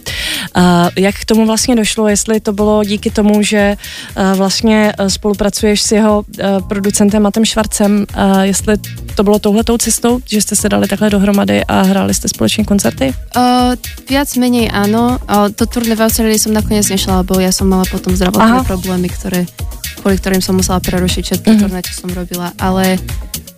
Uh, 0.57 0.63
jak 0.95 1.15
k 1.15 1.25
tomu 1.25 1.45
vlastně 1.45 1.75
došlo, 1.75 2.07
jestli 2.07 2.39
to 2.39 2.53
bylo 2.53 2.83
díky 2.83 3.11
tomu, 3.11 3.41
že 3.41 3.77
uh, 4.17 4.37
vlastně 4.37 4.93
spolupracuješ 5.07 5.81
s 5.81 5.91
jeho 5.91 6.23
uh, 6.27 6.67
producentem 6.67 7.23
Matem 7.23 7.45
Švarcem, 7.45 8.05
uh, 8.17 8.39
jestli 8.41 8.77
to 9.15 9.23
bylo 9.23 9.39
touhletou 9.39 9.77
cestou, 9.77 10.19
že 10.25 10.41
jste 10.41 10.55
se 10.55 10.69
dali 10.69 10.87
takhle 10.87 11.09
dohromady 11.09 11.65
a 11.65 11.81
hráli 11.81 12.13
jste 12.13 12.27
společně 12.27 12.63
koncerty? 12.63 13.13
Uh, 13.35 13.75
viac 14.09 14.29
menej 14.37 14.69
áno. 14.69 15.17
Uh, 15.25 15.49
to 15.55 15.65
turné 15.65 15.95
v 15.95 16.05
Austrálii 16.05 16.39
som 16.39 16.53
nakoniec 16.53 16.85
nešla, 16.85 17.25
lebo 17.25 17.41
ja 17.41 17.49
som 17.49 17.67
mala 17.67 17.87
potom 17.89 18.13
zdravotné 18.13 18.61
Aha. 18.61 18.67
problémy, 18.67 19.09
ktoré, 19.09 19.49
kvôli 19.95 20.19
ktorým 20.19 20.41
som 20.43 20.55
musela 20.55 20.83
prerušiť 20.83 21.23
všetky 21.23 21.49
uh-huh. 21.49 21.61
turné, 21.65 21.79
čo 21.83 21.93
som 22.05 22.09
robila. 22.11 22.51
Ale 22.59 22.99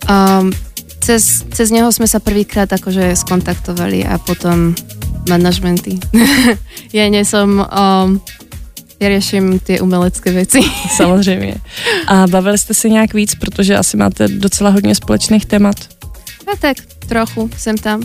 um, 0.08 0.52
cez, 1.00 1.44
cez 1.52 1.68
neho 1.70 1.88
sme 1.92 2.06
sa 2.06 2.20
prvýkrát 2.20 2.68
akože 2.68 3.16
skontaktovali 3.16 4.04
a 4.06 4.18
potom 4.18 4.74
manažmenty. 5.28 5.98
ja 6.96 7.04
nie 7.08 7.24
som... 7.24 7.62
Um, 7.64 8.20
já 9.00 9.08
řeším 9.08 9.58
ty 9.58 9.80
umelecké 9.80 10.32
věci. 10.32 10.58
Samozřejmě. 10.96 11.54
A 12.06 12.26
bavili 12.26 12.58
jste 12.58 12.74
se 12.74 12.88
nějak 12.88 13.14
víc, 13.14 13.34
protože 13.34 13.76
asi 13.76 13.96
máte 13.96 14.28
docela 14.28 14.70
hodně 14.70 14.94
společných 14.94 15.46
témat. 15.46 15.76
A 16.52 16.56
tak 16.56 16.76
trochu, 17.08 17.50
jsem 17.56 17.78
tam. 17.78 18.02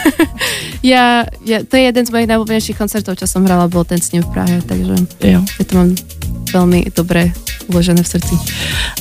ja, 0.82 1.24
ja, 1.44 1.58
to 1.68 1.76
je 1.76 1.82
jeden 1.82 2.06
z 2.06 2.10
mojich 2.10 2.28
najobľúbenejších 2.28 2.76
koncertov, 2.76 3.20
čo 3.20 3.26
som 3.28 3.44
hrala, 3.44 3.68
bol 3.68 3.84
ten 3.84 4.00
s 4.00 4.12
ním 4.12 4.24
v 4.24 4.32
Prahe, 4.32 4.56
takže 4.64 4.94
jo. 5.24 5.40
je 5.58 5.64
to 5.64 5.72
mám 5.76 5.90
velmi 6.52 6.84
dobré 6.96 7.32
uložené 7.66 8.02
v 8.02 8.08
srdci. 8.08 8.34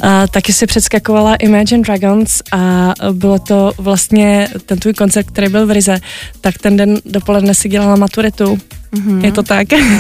A, 0.02 0.28
taky 0.28 0.54
si 0.54 0.68
předskakovala 0.68 1.36
Imagine 1.36 1.84
Dragons 1.84 2.42
a 2.52 2.94
bylo 3.12 3.40
to 3.40 3.72
vlastně 3.78 4.48
ten 4.66 4.80
tvůj 4.80 4.94
koncert, 4.94 5.28
který 5.28 5.50
byl 5.50 5.68
v 5.68 5.72
Rize, 5.72 6.00
tak 6.42 6.58
ten 6.58 6.78
den 6.78 6.98
dopoledne 7.06 7.54
si 7.54 7.70
dělala 7.70 7.96
maturitu. 7.96 8.60
Mm-hmm. 8.94 9.26
Je 9.26 9.32
to 9.32 9.44
tak? 9.44 9.68
No, 9.72 10.00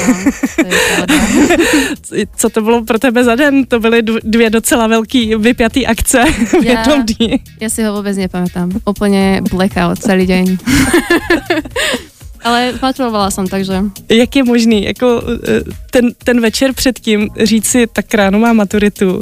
to 2.06 2.16
je 2.16 2.26
Co 2.36 2.50
to 2.50 2.62
bylo 2.62 2.84
pro 2.84 3.00
tebe 3.00 3.24
za 3.24 3.36
den? 3.36 3.66
To 3.66 3.80
byly 3.80 4.02
dvě 4.24 4.50
docela 4.50 4.88
velký 4.88 5.36
vypjatý 5.36 5.88
akce 5.88 6.24
v 6.62 6.64
já, 6.64 6.80
jednom 6.80 7.06
dní. 7.06 7.40
Já 7.62 7.70
si 7.70 7.84
ho 7.84 7.96
vůbec 7.96 8.18
nepamätám. 8.18 8.72
Úplně 8.86 9.42
blackout 9.52 10.00
celý 10.00 10.28
den. 10.28 10.58
Ale 12.44 12.74
maturovala 12.82 13.32
jsem, 13.32 13.48
takže... 13.48 13.84
Jak 14.10 14.36
je 14.36 14.44
možný, 14.44 14.84
jako 14.84 15.24
eh, 15.48 15.62
ten, 15.92 16.14
ten 16.24 16.42
večer 16.42 16.74
předtím 16.74 17.30
říct 17.44 17.68
si, 17.68 17.88
tak 17.88 18.14
ráno 18.14 18.40
má 18.40 18.54
maturitu 18.54 19.20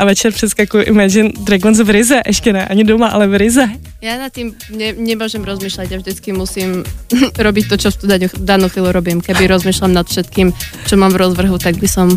a 0.00 0.04
večer 0.04 0.32
přeskakuju 0.32 0.84
Imagine 0.84 1.30
Dragons 1.40 1.80
v 1.80 1.90
Rize, 1.90 2.20
ještě 2.26 2.52
ne, 2.52 2.66
ani 2.66 2.84
doma, 2.84 3.08
ale 3.08 3.26
v 3.26 3.34
Rize. 3.34 3.68
Já 4.00 4.18
nad 4.18 4.32
tím 4.32 4.54
ne, 4.76 4.92
nemůžem 4.92 5.44
rozmýšlet, 5.44 5.90
já 5.90 5.98
vždycky 5.98 6.32
musím 6.32 6.84
robiť 7.38 7.68
to, 7.68 7.76
čo 7.76 7.90
v 7.90 7.96
tu 7.96 8.06
danú 8.40 8.68
chvíľu 8.68 8.92
robím. 8.92 9.20
Keby 9.20 9.46
rozmýšľam 9.46 9.92
nad 9.92 10.08
všetkým, 10.08 10.56
čo 10.88 10.96
mám 10.96 11.12
v 11.12 11.20
rozvrhu, 11.20 11.58
tak 11.60 11.76
by 11.76 11.88
som 11.88 12.16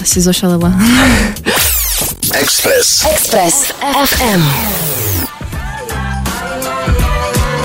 asi 0.00 0.22
zošalela. 0.22 0.70
Express. 2.42 3.02
Express 3.10 3.72
FM. 3.82 4.95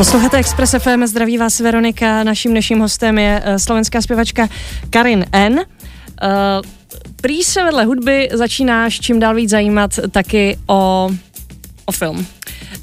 Posloucháte 0.01 0.38
Express 0.38 0.75
FM, 0.79 1.05
zdraví 1.05 1.38
vás 1.38 1.60
Veronika, 1.60 2.24
naším 2.24 2.51
dnešním 2.51 2.79
hostem 2.79 3.17
je 3.17 3.43
uh, 3.46 3.55
slovenská 3.55 4.01
zpěvačka 4.01 4.48
Karin 4.89 5.25
N. 5.31 5.53
Uh, 5.53 5.62
prý 7.22 7.43
se 7.43 7.63
vedle 7.63 7.86
hudby 7.86 8.29
začínáš 8.34 9.00
čím 9.00 9.20
dál 9.20 9.36
víc 9.36 9.50
zajímat 9.50 10.00
taky 10.12 10.58
o, 10.67 11.10
o 11.86 11.91
film. 11.91 12.25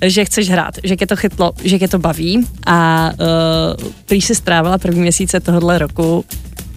Že 0.07 0.25
chceš 0.25 0.51
hrát, 0.51 0.75
že 0.85 0.97
tě 0.97 1.07
to 1.07 1.17
chytlo, 1.17 1.53
že 1.65 1.79
tě 1.79 1.89
to 1.89 1.99
baví 1.99 2.47
a 2.67 3.11
uh, 3.13 3.91
prý 4.07 4.21
si 4.21 4.35
strávila 4.35 4.79
první 4.79 5.01
měsíce 5.01 5.41
tohohle 5.41 5.79
roku 5.79 6.25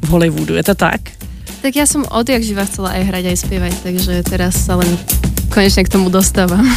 v 0.02 0.08
Hollywoodu, 0.08 0.56
je 0.56 0.64
to 0.64 0.76
tak? 0.76 1.02
Tak 1.62 1.78
ja 1.78 1.86
som 1.86 2.02
odjak 2.10 2.42
živa 2.42 2.66
chcela 2.66 2.98
aj 2.98 3.04
hrať, 3.06 3.24
aj 3.30 3.38
spievať, 3.38 3.74
takže 3.86 4.14
teraz 4.26 4.66
sa 4.66 4.82
len 4.82 4.90
konečně 5.54 5.84
k 5.84 5.90
tomu 5.90 6.10
dostávám. 6.10 6.76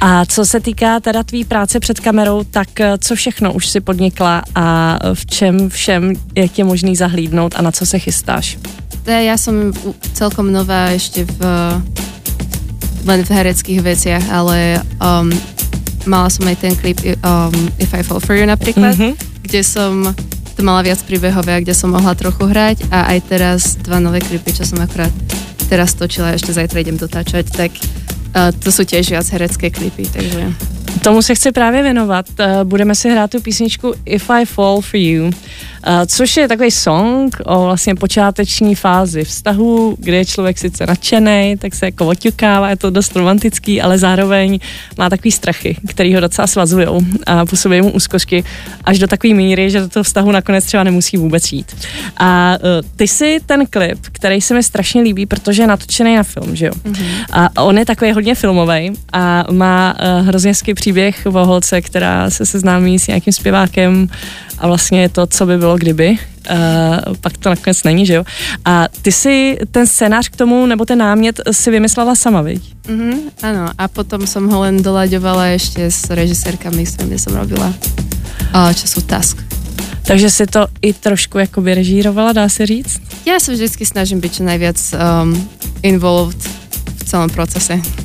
A 0.00 0.26
co 0.26 0.44
se 0.44 0.60
týká 0.60 1.00
teda 1.00 1.22
tvý 1.22 1.44
práce 1.44 1.80
před 1.80 2.00
kamerou, 2.00 2.44
tak 2.44 2.80
eh, 2.80 2.98
co 2.98 3.14
všechno 3.14 3.52
už 3.52 3.68
si 3.68 3.80
podnikla 3.80 4.42
a 4.54 4.98
v 5.14 5.26
čem 5.26 5.70
všem 5.70 6.12
je 6.34 6.48
tě 6.48 6.64
možný 6.64 6.96
zahlídnout 6.96 7.54
a 7.56 7.62
na 7.62 7.72
co 7.72 7.86
se 7.86 7.98
chystáš? 7.98 8.58
Ja 9.02 9.34
som 9.34 9.74
celkom 10.14 10.54
nová 10.54 10.94
ešte 10.94 11.26
v 11.26 11.40
len 13.02 13.26
v 13.26 13.30
hereckých 13.34 13.82
veciach, 13.82 14.24
ale 14.30 14.78
um, 15.02 15.26
mala 16.06 16.30
som 16.30 16.46
aj 16.46 16.56
ten 16.62 16.78
klip 16.78 17.02
um, 17.02 17.50
If 17.82 17.90
I 17.94 18.06
Fall 18.06 18.22
For 18.22 18.38
You 18.38 18.46
napríklad, 18.46 18.94
mm-hmm. 18.94 19.12
kde 19.42 19.60
som 19.66 20.14
to 20.54 20.60
mala 20.62 20.86
viac 20.86 21.02
príbehové, 21.02 21.66
kde 21.66 21.74
som 21.74 21.90
mohla 21.90 22.14
trochu 22.14 22.46
hrať 22.46 22.94
a 22.94 23.10
aj 23.10 23.18
teraz 23.26 23.60
dva 23.82 23.98
nové 23.98 24.22
klipy, 24.22 24.54
čo 24.54 24.62
som 24.62 24.78
akurát 24.78 25.10
teraz 25.66 25.98
točila, 25.98 26.36
ešte 26.36 26.54
zajtra 26.54 26.84
idem 26.84 27.00
dotáčať, 27.00 27.50
tak 27.50 27.74
to 28.58 28.72
jsou 28.72 28.84
těž 28.84 29.10
viac 29.10 29.30
herecké 29.30 29.70
klipy, 29.70 30.02
takže... 30.12 30.52
Tomu 31.02 31.22
se 31.22 31.34
chci 31.34 31.52
právě 31.52 31.82
věnovat. 31.82 32.26
Uh, 32.40 32.46
budeme 32.64 32.94
si 32.94 33.10
hrát 33.10 33.30
tu 33.30 33.40
písničku 33.40 33.94
If 34.04 34.30
I 34.30 34.44
Fall 34.44 34.80
For 34.80 35.00
You. 35.00 35.24
Uh, 35.24 35.30
což 36.06 36.36
je 36.36 36.48
takový 36.48 36.70
song 36.70 37.36
o 37.44 37.64
vlastně 37.64 37.94
počáteční 37.94 38.74
fázi 38.74 39.24
vztahu, 39.24 39.96
kde 39.98 40.16
je 40.16 40.24
člověk 40.24 40.58
sice 40.58 40.86
nadšený, 40.86 41.56
tak 41.58 41.74
se 41.74 41.86
jako 41.86 42.06
oťukává, 42.06 42.70
je 42.70 42.76
to 42.76 42.90
dost 42.90 43.16
romantický, 43.16 43.82
ale 43.82 43.98
zároveň 43.98 44.58
má 44.98 45.10
takový 45.10 45.32
strachy, 45.32 45.76
který 45.88 46.14
ho 46.14 46.20
docela 46.20 46.46
svazují 46.46 46.86
a 47.26 47.46
působí 47.46 47.82
mu 47.82 47.90
úzkosti 47.90 48.44
až 48.84 48.98
do 48.98 49.06
takové 49.06 49.34
míry, 49.34 49.70
že 49.70 49.80
do 49.80 49.88
toho 49.88 50.04
vztahu 50.04 50.30
nakonec 50.30 50.64
třeba 50.64 50.82
nemusí 50.82 51.16
vůbec 51.16 51.52
jít. 51.52 51.76
A 52.16 52.56
uh, 52.60 52.88
ty 52.96 53.08
si 53.08 53.38
ten 53.46 53.66
klip, 53.66 53.98
který 54.12 54.40
se 54.40 54.54
mi 54.54 54.62
strašně 54.62 55.02
líbí, 55.02 55.26
protože 55.26 55.62
je 55.62 55.66
natočený 55.66 56.16
na 56.16 56.22
film, 56.22 56.56
že 56.56 56.66
jo? 56.66 56.72
Mm-hmm. 56.84 57.24
A 57.32 57.62
on 57.64 57.78
je 57.78 57.84
takový 57.84 58.12
hodně 58.22 58.34
filmový 58.34 58.92
a 59.12 59.44
má 59.50 59.94
uh, 59.94 60.26
hrozně 60.26 60.50
hezký 60.50 60.74
příběh 60.74 61.26
o 61.26 61.46
holce, 61.46 61.80
která 61.80 62.30
se 62.30 62.46
seznámí 62.46 62.98
s 62.98 63.06
nějakým 63.06 63.32
zpěvákem 63.32 64.08
a 64.58 64.66
vlastně 64.66 65.00
je 65.00 65.08
to, 65.08 65.26
co 65.26 65.46
by 65.46 65.58
bylo 65.58 65.76
kdyby. 65.76 66.10
Uh, 66.10 67.16
pak 67.20 67.36
to 67.36 67.48
nakonec 67.48 67.82
není, 67.82 68.06
že 68.06 68.14
jo? 68.14 68.24
A 68.64 68.86
ty 69.02 69.12
si 69.12 69.58
ten 69.70 69.86
scénář 69.86 70.28
k 70.28 70.36
tomu, 70.36 70.66
nebo 70.66 70.84
ten 70.84 70.98
námět 70.98 71.40
si 71.50 71.70
vymyslela 71.70 72.14
sama, 72.14 72.42
viď? 72.42 72.62
Mm-hmm, 72.86 73.18
ano, 73.42 73.70
a 73.78 73.88
potom 73.88 74.26
jsem 74.26 74.48
ho 74.48 74.60
len 74.60 74.82
dolaďovala 74.82 75.46
ještě 75.46 75.90
s 75.90 76.10
režisérkami, 76.10 76.86
s 76.86 76.94
kterými 76.94 77.18
jsem 77.18 77.34
robila 77.34 77.66
uh, 77.66 78.72
času 78.72 79.00
Task. 79.00 79.42
Takže 80.06 80.30
si 80.30 80.46
to 80.46 80.66
i 80.82 80.92
trošku 80.92 81.38
jako 81.38 81.60
režírovala, 81.62 82.32
dá 82.32 82.48
se 82.48 82.66
říct? 82.66 83.00
Já 83.26 83.40
se 83.40 83.52
vždycky 83.52 83.86
snažím 83.86 84.20
být 84.20 84.34
čo 84.34 84.42
najviac 84.42 84.94
um, 84.94 85.48
involved 85.82 86.38
v 86.96 87.04
celém 87.04 87.30
procese. 87.30 88.01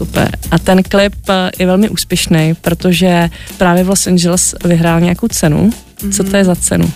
Super. 0.00 0.30
A 0.50 0.58
ten 0.58 0.82
klip 0.82 1.14
eh, 1.28 1.50
je 1.58 1.66
velmi 1.66 1.88
úspěšný, 1.88 2.54
protože 2.60 3.28
právě 3.58 3.84
v 3.84 3.88
Los 3.88 4.06
Angeles 4.06 4.54
vyhrál 4.64 5.00
nějakou 5.00 5.28
cenu. 5.28 5.70
Mm-hmm. 5.70 6.12
Co 6.12 6.24
to 6.24 6.36
je 6.36 6.44
za 6.44 6.56
cenu? 6.56 6.90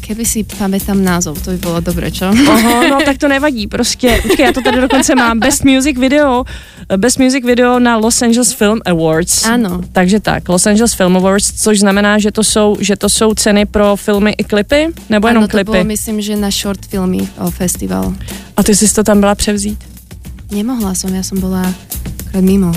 Keby 0.00 0.24
si 0.24 0.40
pamätám 0.40 1.04
názov, 1.04 1.36
to 1.44 1.50
by 1.50 1.56
bylo 1.56 1.80
dobré, 1.80 2.10
čo? 2.10 2.32
Oho, 2.32 2.88
no 2.88 2.98
tak 3.04 3.18
to 3.18 3.28
nevadí, 3.28 3.66
prostě, 3.66 4.18
počkej, 4.22 4.46
já 4.46 4.52
to 4.52 4.60
tady 4.60 4.80
dokonce 4.80 5.14
mám, 5.14 5.38
Best 5.38 5.64
Music 5.64 5.98
Video, 5.98 6.44
Best 6.96 7.18
Music 7.18 7.44
Video 7.44 7.78
na 7.78 7.96
Los 7.96 8.22
Angeles 8.22 8.52
Film 8.52 8.80
Awards. 8.86 9.44
Ano. 9.44 9.80
Takže 9.92 10.20
tak, 10.20 10.48
Los 10.48 10.66
Angeles 10.66 10.94
Film 10.94 11.16
Awards, 11.16 11.52
což 11.62 11.80
znamená, 11.80 12.18
že 12.18 12.32
to 12.32 12.44
jsou, 12.44 12.76
že 12.80 12.96
to 12.96 13.08
jsou 13.08 13.34
ceny 13.34 13.66
pro 13.66 13.96
filmy 13.96 14.34
i 14.38 14.44
klipy, 14.44 14.86
nebo 15.10 15.28
ano, 15.28 15.34
jenom 15.34 15.48
klipy? 15.48 15.64
to 15.64 15.72
bylo, 15.72 15.84
myslím, 15.84 16.20
že 16.20 16.36
na 16.36 16.50
short 16.50 16.86
filmy 16.86 17.28
o 17.38 17.50
festival. 17.50 18.14
A 18.56 18.62
ty 18.62 18.74
jsi 18.74 18.94
to 18.94 19.04
tam 19.04 19.20
byla 19.20 19.34
převzít? 19.34 19.78
Nemohla 20.48 20.96
som, 20.96 21.12
ja 21.12 21.20
som 21.20 21.36
bola 21.36 21.60
akurát 22.28 22.44
mimo. 22.44 22.72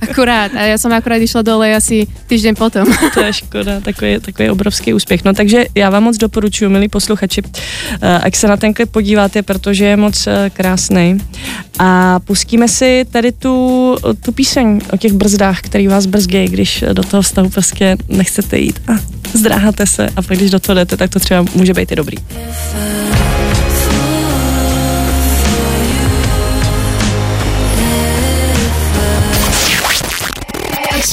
akurát. 0.10 0.50
A 0.54 0.62
já 0.62 0.78
jsem 0.78 0.92
akurát 0.92 1.16
išla 1.16 1.42
dole 1.42 1.74
asi 1.74 2.06
týden 2.26 2.54
potom. 2.54 2.86
to 3.14 3.20
je 3.20 3.32
škoda, 3.32 3.80
takový, 3.80 4.20
takový 4.20 4.50
obrovský 4.50 4.94
úspěch. 4.94 5.24
No 5.24 5.34
takže 5.34 5.64
já 5.74 5.90
vám 5.90 6.02
moc 6.02 6.16
doporučuji, 6.16 6.68
milí 6.68 6.88
posluchači, 6.88 7.42
eh, 8.02 8.18
ať 8.18 8.36
se 8.36 8.48
na 8.48 8.56
ten 8.56 8.74
klip 8.74 8.90
podíváte, 8.90 9.42
protože 9.42 9.84
je 9.84 9.96
moc 9.96 10.26
eh, 10.26 10.50
krásný. 10.50 11.18
A 11.78 12.20
pustíme 12.20 12.68
si 12.68 13.04
tady 13.10 13.32
tu, 13.32 13.96
tu 14.24 14.32
píseň 14.32 14.80
o 14.92 14.96
těch 14.96 15.12
brzdách, 15.12 15.60
který 15.60 15.88
vás 15.88 16.06
brzdějí, 16.06 16.48
když 16.48 16.84
do 16.92 17.02
toho 17.02 17.22
vztahu 17.22 17.48
prostě 17.48 17.96
nechcete 18.08 18.58
jít 18.58 18.80
a 18.88 18.92
zdráháte 19.32 19.86
se 19.86 20.08
a 20.16 20.22
pak 20.22 20.36
když 20.36 20.50
do 20.50 20.60
toho 20.60 20.74
jdete, 20.74 20.96
tak 20.96 21.10
to 21.10 21.20
třeba 21.20 21.44
může 21.54 21.74
být 21.74 21.92
i 21.92 21.96
dobrý. 21.96 22.16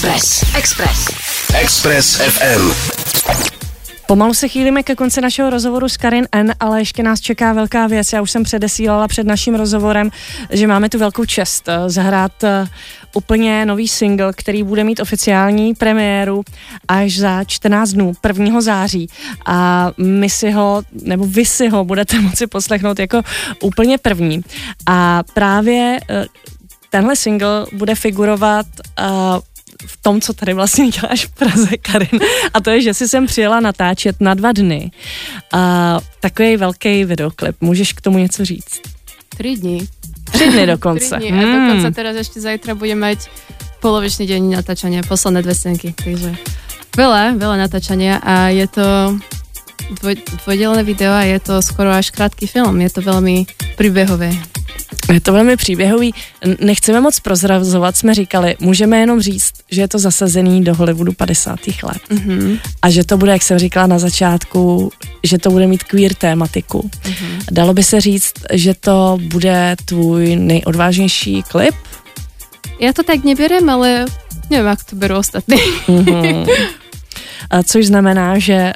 Express. 0.03 0.55
Express. 0.57 1.07
Express 1.55 2.15
FM. 2.15 2.72
Pomalu 4.07 4.33
se 4.33 4.48
chýlíme 4.48 4.83
ke 4.83 4.95
konci 4.95 5.22
našeho 5.22 5.50
rozhovoru 5.50 5.89
s 5.89 5.98
Karin 5.98 6.27
N, 6.31 6.53
ale 6.60 6.81
ještě 6.81 7.03
nás 7.03 7.22
čeká 7.22 7.53
velká 7.53 7.88
věc. 7.88 8.13
Já 8.13 8.22
už 8.22 8.31
jsem 8.31 8.43
předesílala 8.43 9.07
před 9.07 9.27
naším 9.27 9.55
rozhovorem, 9.55 10.10
že 10.50 10.67
máme 10.67 10.89
tu 10.89 11.00
velkou 11.00 11.25
čest 11.25 11.67
eh, 11.67 11.89
zahrát 11.89 12.43
eh, 12.43 12.67
úplně 13.13 13.65
nový 13.65 13.88
single, 13.88 14.33
který 14.33 14.63
bude 14.63 14.83
mít 14.83 15.00
oficiální 15.00 15.75
premiéru 15.75 16.43
až 16.88 17.17
za 17.17 17.43
14 17.43 17.89
dnů, 17.89 18.13
1. 18.27 18.62
září. 18.62 19.07
A 19.45 19.91
my 19.98 20.29
si 20.29 20.51
ho, 20.51 20.83
nebo 21.03 21.25
vy 21.27 21.45
si 21.45 21.69
ho 21.69 21.86
budete 21.86 22.19
moci 22.22 22.48
poslechnout 22.48 23.00
jako 23.00 23.22
úplně 23.62 23.98
první. 23.98 24.41
A 24.86 25.24
právě 25.33 26.00
eh, 26.10 26.25
tenhle 26.89 27.15
single 27.15 27.65
bude 27.74 27.95
figurovat 27.95 28.65
v 29.86 29.98
tom, 30.01 30.22
co 30.22 30.34
tady 30.34 30.53
vlastně 30.53 30.88
děláš 30.88 31.25
v 31.25 31.32
Praze, 31.32 31.77
Karin. 31.77 32.20
A 32.53 32.62
to 32.62 32.70
je, 32.70 32.82
že 32.82 32.94
si 32.94 33.08
sem 33.08 33.25
přijela 33.25 33.60
natáčet 33.60 34.15
na 34.20 34.34
dva 34.34 34.51
dny. 34.51 34.92
A 35.53 36.00
takový 36.20 36.58
velký 36.58 37.06
videoklip. 37.06 37.56
Můžeš 37.62 37.94
k 37.94 38.01
tomu 38.01 38.18
něco 38.18 38.46
říct? 38.46 38.82
Tři 39.38 39.56
dny. 39.58 39.88
Tři 40.32 40.51
dny 40.51 40.65
dokonce. 40.75 41.20
Tři 41.20 41.32
dny. 41.32 41.44
A 41.44 41.48
hmm. 41.48 41.68
dokonce 41.68 41.92
teraz 41.92 42.15
ještě 42.15 42.42
zajtra 42.42 42.75
budeme 42.75 43.10
mít 43.10 43.20
polovičný 43.80 44.27
den 44.27 44.50
natáčania, 44.50 45.03
posledné 45.03 45.42
dvě 45.42 45.56
scénky, 45.56 45.94
takže 46.03 46.39
veľa, 46.96 47.36
veľa 47.36 47.58
natáčania 47.58 48.22
a 48.24 48.48
je 48.53 48.63
to 48.72 48.86
dvoj, 50.00 50.15
dvojdělné 50.46 50.84
video 50.84 51.12
a 51.12 51.27
je 51.27 51.39
to 51.39 51.62
skoro 51.62 51.92
až 51.92 52.15
krátký 52.15 52.48
film, 52.48 52.82
je 52.82 52.89
to 52.89 53.01
velmi 53.01 53.46
příběhové. 53.75 54.52
Je 55.13 55.21
to 55.21 55.33
velmi 55.33 55.57
příběhový. 55.57 56.13
Nechceme 56.59 57.01
moc 57.01 57.19
prozrazovat, 57.19 57.97
jsme 57.97 58.13
říkali, 58.13 58.55
můžeme 58.59 59.00
jenom 59.00 59.21
říct, 59.21 59.53
že 59.71 59.81
je 59.81 59.88
to 59.88 60.00
zasazený 60.00 60.63
do 60.63 60.75
Hollywoodu 60.75 61.13
50. 61.13 61.59
let. 61.83 62.01
Mm-hmm. 62.09 62.59
A 62.81 62.89
že 62.89 63.03
to 63.03 63.17
bude, 63.17 63.31
jak 63.31 63.43
jsem 63.43 63.59
říkala 63.59 63.88
na 63.88 64.00
začátku, 64.00 64.91
že 65.23 65.38
to 65.38 65.50
bude 65.50 65.67
mít 65.67 65.83
queer 65.83 66.13
tématiku. 66.13 66.89
Mm-hmm. 67.03 67.43
Dalo 67.51 67.73
by 67.73 67.83
se 67.83 68.01
říct, 68.01 68.33
že 68.53 68.73
to 68.73 69.17
bude 69.21 69.75
tvůj 69.85 70.35
nejodvážnější 70.35 71.43
klip? 71.43 71.75
Já 72.79 72.93
to 72.93 73.03
tak 73.03 73.23
neberem, 73.23 73.69
ale 73.69 74.05
nevím, 74.50 74.67
jak 74.67 74.83
to 74.83 74.95
berou 74.95 75.17
ostatní. 75.17 75.57
Mm-hmm. 75.88 76.47
což 77.63 77.85
znamená, 77.85 78.39
že 78.39 78.53
eh, 78.53 78.73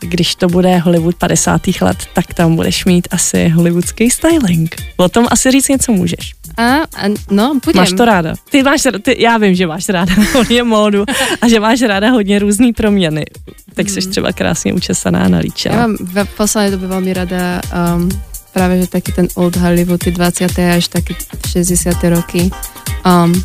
když 0.00 0.34
to 0.34 0.48
bude 0.48 0.78
Hollywood 0.78 1.14
50. 1.14 1.60
let, 1.80 1.96
tak 2.14 2.34
tam 2.34 2.56
budeš 2.56 2.84
mít 2.84 3.08
asi 3.10 3.48
hollywoodský 3.48 4.10
styling. 4.10 4.76
O 4.96 5.08
tom 5.08 5.26
asi 5.30 5.50
říct 5.50 5.68
něco 5.68 5.92
můžeš. 5.92 6.34
A, 6.56 6.62
a 6.62 7.08
no, 7.30 7.58
budem. 7.64 7.80
Máš 7.80 7.92
to 7.92 8.04
ráda. 8.04 8.34
Ty 8.50 8.62
máš, 8.62 8.82
ty, 9.02 9.22
já 9.22 9.38
vím, 9.38 9.54
že 9.54 9.66
máš 9.66 9.88
ráda 9.88 10.12
hodně 10.34 10.62
módu 10.62 11.04
a 11.40 11.48
že 11.48 11.60
máš 11.60 11.82
ráda 11.82 12.10
hodně 12.10 12.38
různý 12.38 12.72
proměny. 12.72 13.24
Tak 13.74 13.90
jsi 13.90 14.00
mm. 14.00 14.10
třeba 14.10 14.32
krásně 14.32 14.72
učesaná 14.72 15.28
na 15.28 15.38
líče. 15.38 15.68
Já 15.68 15.76
mám 15.76 15.96
v 16.24 16.36
poslední 16.36 16.70
době 16.70 16.88
velmi 16.88 17.12
ráda 17.12 17.60
um, 17.96 18.08
právě, 18.52 18.80
že 18.80 18.86
taky 18.86 19.12
ten 19.12 19.28
old 19.34 19.56
Hollywood, 19.56 20.00
ty 20.00 20.10
20. 20.10 20.58
až 20.58 20.88
taky 20.88 21.16
60. 21.48 22.04
roky. 22.04 22.50
Um, 23.06 23.44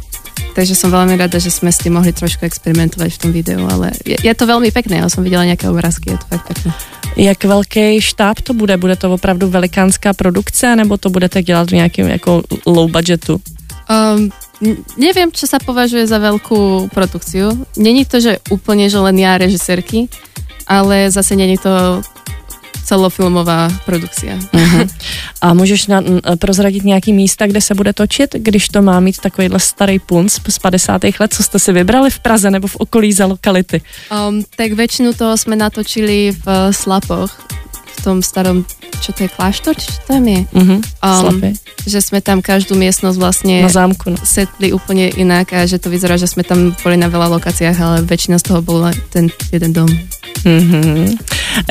takže 0.56 0.76
som 0.76 0.92
veľmi 0.92 1.16
rada, 1.16 1.40
že 1.40 1.52
sme 1.52 1.72
s 1.72 1.82
tým 1.82 1.96
mohli 1.96 2.12
trošku 2.12 2.46
experimentovať 2.46 3.10
v 3.16 3.22
tom 3.22 3.32
videu, 3.32 3.62
ale 3.66 3.92
je, 4.06 4.18
je 4.20 4.34
to 4.36 4.46
veľmi 4.46 4.72
pekné, 4.72 5.00
ja 5.00 5.10
som 5.10 5.24
viděla 5.24 5.46
nějaké 5.54 5.70
obrázky, 5.70 6.12
je 6.12 6.18
to 6.18 6.28
fakt 6.30 6.48
pekné. 6.48 6.72
Jak 7.18 7.44
velký 7.44 8.02
štáb 8.02 8.42
to 8.42 8.54
bude? 8.54 8.78
Bude 8.78 8.96
to 8.96 9.12
opravdu 9.12 9.50
velikánská 9.50 10.14
produkce, 10.14 10.76
nebo 10.76 10.98
to 10.98 11.10
budete 11.10 11.44
dělat 11.44 11.70
v 11.70 11.74
nějakém 11.74 12.08
jako 12.08 12.44
low 12.66 12.92
budgetu? 12.92 13.42
Um, 13.90 14.30
neviem, 15.02 15.34
čo 15.34 15.50
sa 15.50 15.58
považuje 15.58 16.06
za 16.06 16.22
veľkú 16.22 16.94
produkciu. 16.94 17.66
Není 17.74 18.06
to, 18.06 18.22
že 18.22 18.38
úplne, 18.54 18.86
že 18.86 19.02
len 19.02 19.18
ja 19.18 19.34
režisérky, 19.42 20.06
ale 20.70 21.10
zase 21.10 21.34
není 21.34 21.58
to 21.58 22.04
celofilmová 22.90 23.70
produkcia. 23.86 24.42
Uh-huh. 24.60 24.90
A 25.42 25.54
můžeš 25.54 25.88
na, 25.88 26.04
prozradit 26.40 26.84
nějaký 26.84 27.14
místa, 27.14 27.48
kde 27.48 27.62
se 27.62 27.76
bude 27.76 27.94
točit, 27.94 28.36
když 28.36 28.70
to 28.70 28.82
má 28.82 29.00
mít 29.00 29.18
takovýhle 29.18 29.60
starý 29.60 30.00
punc 30.00 30.40
z 30.50 30.60
50. 30.60 31.02
let, 31.20 31.34
co 31.34 31.44
jste 31.44 31.60
si 31.60 31.72
vybrali 31.72 32.10
v 32.10 32.20
Praze 32.20 32.52
nebo 32.52 32.68
v 32.68 32.76
okolí 32.76 33.14
za 33.14 33.26
lokality? 33.26 33.82
Um, 34.12 34.44
tak 34.56 34.72
většinu 34.72 35.14
toho 35.14 35.38
jsme 35.38 35.56
natočili 35.56 36.36
v 36.46 36.74
Slapoch, 36.74 37.48
v 37.98 38.04
tom 38.04 38.22
starom, 38.22 38.66
čo 39.02 39.14
to 39.14 39.24
je 39.24 39.30
kláštor, 39.30 39.76
či 39.76 39.88
tam 40.08 40.28
je? 40.28 40.40
Uh-huh. 40.54 40.80
Um, 41.04 41.54
že 41.88 42.02
jsme 42.02 42.22
tam 42.22 42.42
každou 42.42 42.76
místnost 42.76 43.18
vlastně 43.18 43.62
na 43.62 43.70
zámku, 43.70 44.10
no. 44.10 44.18
setli 44.24 44.74
úplně 44.74 45.12
jinak 45.18 45.54
a 45.54 45.66
že 45.66 45.80
to 45.80 45.90
vyzerá, 45.90 46.18
že 46.18 46.28
jsme 46.28 46.44
tam 46.44 46.76
boli 46.84 46.98
na 46.98 47.08
veľa 47.08 47.28
lokáciách, 47.40 47.80
ale 47.82 48.02
většina 48.02 48.40
z 48.40 48.44
toho 48.44 48.62
byl 48.62 48.92
ten 49.10 49.28
jeden 49.52 49.74
dom. 49.74 49.90
Mm-hmm. 50.46 51.18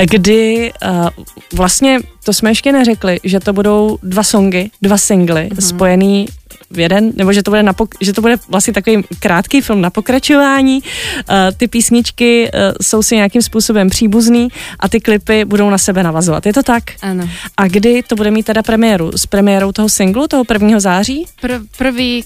Kdy 0.05 0.71
uh, 0.85 1.07
vlastně, 1.53 1.99
to 2.23 2.33
jsme 2.33 2.51
ještě 2.51 2.71
neřekli, 2.71 3.19
že 3.23 3.39
to 3.39 3.53
budou 3.53 3.97
dva 4.03 4.23
songy, 4.23 4.71
dva 4.81 4.97
singly 4.97 5.49
mm-hmm. 5.51 5.67
spojený 5.67 6.27
v 6.71 6.79
jeden, 6.79 7.11
nebo 7.15 7.33
že 7.33 7.43
to 7.43 7.51
bude, 7.51 7.63
na 7.63 7.73
pok- 7.73 7.97
že 8.01 8.13
to 8.13 8.21
bude 8.21 8.35
vlastně 8.49 8.73
takový 8.73 9.03
krátký 9.19 9.61
film 9.61 9.81
na 9.81 9.89
pokračování. 9.89 10.81
Uh, 10.81 11.35
ty 11.57 11.67
písničky 11.67 12.51
uh, 12.53 12.59
jsou 12.81 13.03
si 13.03 13.15
nějakým 13.15 13.41
způsobem 13.41 13.89
příbuzný 13.89 14.47
a 14.79 14.89
ty 14.89 14.99
klipy 14.99 15.45
budou 15.45 15.69
na 15.69 15.77
sebe 15.77 16.03
navazovat. 16.03 16.45
Je 16.45 16.53
to 16.53 16.63
tak? 16.63 16.83
Ano. 17.01 17.29
A 17.57 17.67
kdy 17.67 18.03
to 18.03 18.15
bude 18.15 18.31
mít 18.31 18.45
teda 18.45 18.63
premiéru? 18.63 19.11
S 19.15 19.25
premiérou 19.25 19.71
toho 19.71 19.89
singlu, 19.89 20.27
toho 20.27 20.43
1. 20.53 20.79
září? 20.79 21.25
Pr- 21.41 21.65
prvý 21.77 22.23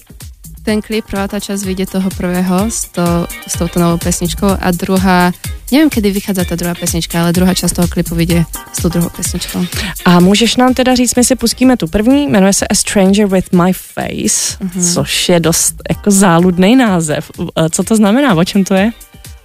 ten 0.64 0.80
klip, 0.80 1.04
prvá 1.04 1.28
tá 1.28 1.36
časť 1.36 1.60
vyjde 1.60 2.00
toho 2.00 2.08
prvého 2.16 2.72
s, 2.72 2.88
to, 2.88 3.28
s 3.28 3.52
touto 3.60 3.76
novou 3.76 4.00
pesničkou 4.00 4.48
a 4.48 4.68
druhá, 4.72 5.28
neviem 5.68 5.92
kedy 5.92 6.08
vychádza 6.08 6.48
ta 6.48 6.56
druhá 6.56 6.72
pesnička, 6.72 7.20
ale 7.20 7.36
druhá 7.36 7.52
časť 7.52 7.76
toho 7.76 7.88
klipu 7.88 8.16
vyjde 8.16 8.48
s 8.72 8.80
tou 8.80 8.88
druhou 8.88 9.12
pesničkou. 9.12 9.60
A 10.08 10.20
můžeš 10.24 10.56
nám 10.56 10.74
teda 10.74 10.94
říct, 10.96 11.14
my 11.14 11.24
si 11.24 11.36
pustíme 11.36 11.76
tu 11.76 11.86
první, 11.86 12.28
jmenuje 12.28 12.52
se 12.52 12.64
A 12.68 12.74
Stranger 12.74 13.26
with 13.26 13.52
My 13.52 13.72
Face, 13.72 14.56
uh-huh. 14.56 14.94
což 14.94 15.28
je 15.28 15.40
dost 15.40 15.74
jako 15.90 16.10
záludný 16.10 16.76
název. 16.76 17.30
Co 17.70 17.82
to 17.82 17.96
znamená, 17.96 18.34
o 18.34 18.44
čem 18.44 18.64
to 18.64 18.74
je? 18.74 18.92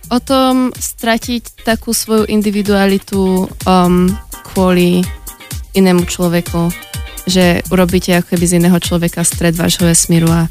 O 0.09 0.17
tom 0.17 0.73
stratiť 0.73 1.61
takú 1.61 1.93
svoju 1.93 2.25
individualitu 2.25 3.45
um, 3.45 4.09
kvôli 4.41 5.05
inému 5.77 6.01
človeku, 6.09 6.73
že 7.29 7.61
urobíte 7.69 8.17
ako 8.17 8.33
keby 8.33 8.45
z 8.49 8.57
iného 8.57 8.79
človeka 8.81 9.21
stred 9.21 9.53
vášho 9.53 9.85
vesmíru 9.85 10.25
a 10.33 10.49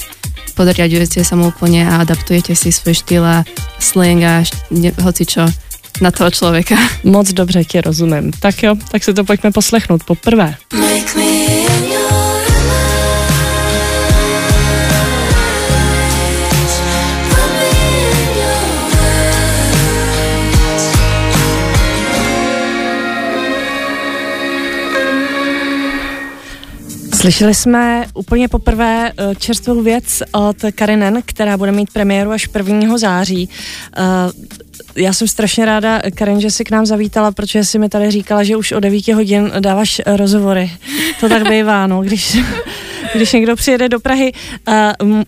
podriadujete 0.58 1.22
sa 1.22 1.38
mu 1.38 1.54
úplne 1.54 1.86
a 1.86 2.02
adaptujete 2.02 2.58
si 2.58 2.74
svůj 2.74 2.94
štýl 3.06 3.22
a 3.22 3.46
slang 3.78 4.26
a 4.26 4.42
hoci 5.06 5.22
čo 5.22 5.46
na 6.02 6.10
toho 6.10 6.30
člověka. 6.30 6.74
Moc 7.04 7.32
dobře 7.32 7.64
tě 7.64 7.80
rozumím. 7.80 8.30
Tak 8.40 8.62
jo, 8.62 8.74
tak 8.90 9.04
si 9.04 9.14
to 9.14 9.24
pojďme 9.24 9.52
poslechnout 9.52 10.04
poprvé. 10.04 10.54
Make 10.74 11.14
me 11.14 11.67
Slyšeli 27.18 27.54
jsme 27.54 28.06
úplně 28.14 28.48
poprvé 28.48 29.12
eh, 29.12 29.34
čerstvou 29.34 29.82
věc 29.82 30.22
od 30.32 30.56
Karinen, 30.74 31.22
která 31.24 31.56
bude 31.56 31.72
mít 31.72 31.92
premiéru 31.92 32.30
až 32.30 32.48
1. 32.56 32.98
září. 32.98 33.48
Eh, 33.96 34.02
já 34.96 35.12
jsem 35.12 35.28
strašně 35.28 35.64
ráda, 35.64 36.00
Karin, 36.14 36.40
že 36.40 36.50
jsi 36.50 36.64
k 36.64 36.70
nám 36.70 36.86
zavítala, 36.86 37.32
protože 37.32 37.64
jsi 37.64 37.78
mi 37.78 37.88
tady 37.88 38.10
říkala, 38.10 38.42
že 38.42 38.56
už 38.56 38.72
o 38.72 38.80
9 38.80 39.08
hodin 39.08 39.52
dáváš 39.60 40.00
rozhovory. 40.06 40.70
To 41.20 41.28
tak 41.28 41.48
bývá, 41.48 41.86
no, 41.86 42.02
když, 42.02 42.36
když 43.14 43.32
někdo 43.32 43.56
přijede 43.56 43.88
do 43.88 44.00
Prahy. 44.00 44.32
Uh, 44.68 45.08
uh, 45.10 45.24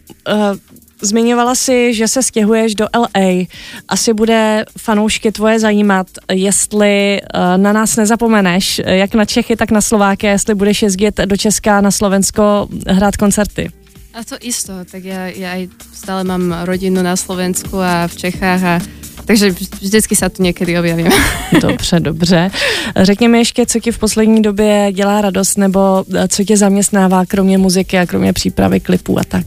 Zmiňovala 1.02 1.54
si, 1.54 1.94
že 1.94 2.08
se 2.08 2.22
stěhuješ 2.22 2.74
do 2.74 2.86
LA. 2.96 3.46
Asi 3.88 4.14
bude 4.14 4.64
fanoušky 4.78 5.32
tvoje 5.32 5.60
zajímat, 5.60 6.06
jestli 6.32 7.20
uh, 7.34 7.40
na 7.62 7.72
nás 7.72 7.96
nezapomeneš, 7.96 8.80
jak 8.86 9.14
na 9.14 9.24
Čechy, 9.24 9.56
tak 9.56 9.70
na 9.70 9.80
Slováky, 9.80 10.26
jestli 10.26 10.54
budeš 10.54 10.82
jezdit 10.82 11.20
do 11.24 11.36
Česka, 11.36 11.80
na 11.80 11.90
Slovensko 11.90 12.68
hrát 12.88 13.16
koncerty. 13.16 13.70
A 14.14 14.24
to 14.24 14.36
isto, 14.40 14.72
tak 14.90 15.04
já, 15.04 15.26
já 15.26 15.68
stále 15.94 16.24
mám 16.24 16.56
rodinu 16.62 17.02
na 17.02 17.16
Slovensku 17.16 17.78
a 17.78 18.06
v 18.06 18.16
Čechách 18.16 18.64
a 18.64 18.80
takže 19.24 19.50
vždycky 19.80 20.16
se 20.16 20.28
tu 20.28 20.42
někdy 20.42 20.78
objavím. 20.78 21.08
Dobře, 21.60 22.00
dobře. 22.00 22.50
Řekni 22.96 23.28
mi 23.28 23.38
ještě, 23.38 23.66
co 23.66 23.80
ti 23.80 23.92
v 23.92 23.98
poslední 23.98 24.42
době 24.42 24.92
dělá 24.92 25.20
radost, 25.20 25.58
nebo 25.58 26.04
eh, 26.14 26.28
co 26.28 26.44
tě 26.44 26.56
zaměstnává, 26.56 27.26
kromě 27.26 27.58
muziky 27.58 27.98
a 27.98 28.06
kromě 28.06 28.32
přípravy 28.32 28.80
klipů 28.80 29.18
a 29.18 29.24
tak? 29.24 29.46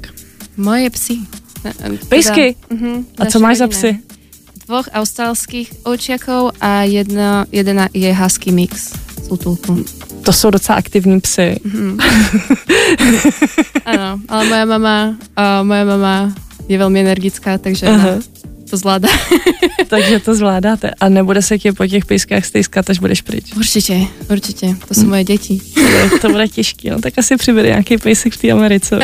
Moje 0.57 0.89
psy. 0.89 1.17
Pejsky? 2.10 2.56
Uh-huh, 2.69 3.06
a 3.19 3.26
co 3.26 3.39
máš 3.39 3.58
za 3.58 3.67
psy? 3.67 3.99
Dvoch 4.67 4.88
australských 4.93 5.84
ovčiakov 5.84 6.56
a 6.62 6.88
jedna, 6.88 7.45
jedna 7.52 7.91
je 7.93 8.15
husky 8.15 8.52
mix. 8.52 8.95
To 10.23 10.34
jsou 10.34 10.49
docela 10.49 10.78
aktivní 10.78 11.21
psy. 11.21 11.60
Mm-hmm. 11.65 11.97
ano, 13.86 14.19
ale 14.30 14.45
moja 14.45 14.65
mama, 14.65 15.17
uh, 15.38 15.67
moja 15.67 15.86
mama 15.86 16.34
je 16.67 16.78
velmi 16.78 16.99
energická, 16.99 17.58
takže 17.58 17.86
uh-huh. 17.86 18.21
to 18.69 18.78
zvládá. 18.78 19.10
Takže 19.88 20.19
to 20.19 20.36
zvládáte. 20.36 20.91
A 20.99 21.10
nebude 21.10 21.41
se 21.41 21.60
ti 21.60 21.71
po 21.71 21.88
těch 21.88 22.06
pejskách 22.06 22.45
stejskat, 22.45 22.89
až 22.89 22.99
budeš 22.99 23.21
pryč. 23.21 23.54
Určitě, 23.56 24.08
určitě. 24.30 24.76
To 24.88 24.93
jsou 24.93 25.06
moje 25.06 25.23
děti. 25.23 25.62
To, 26.10 26.19
to 26.19 26.30
bude 26.30 26.47
těžké, 26.47 26.91
no 26.91 27.02
tak 27.02 27.17
asi 27.17 27.38
přibude 27.38 27.63
nějaký 27.67 27.97
pejsek 27.97 28.34
v 28.34 28.38
té 28.38 28.52
Americe. 28.52 28.99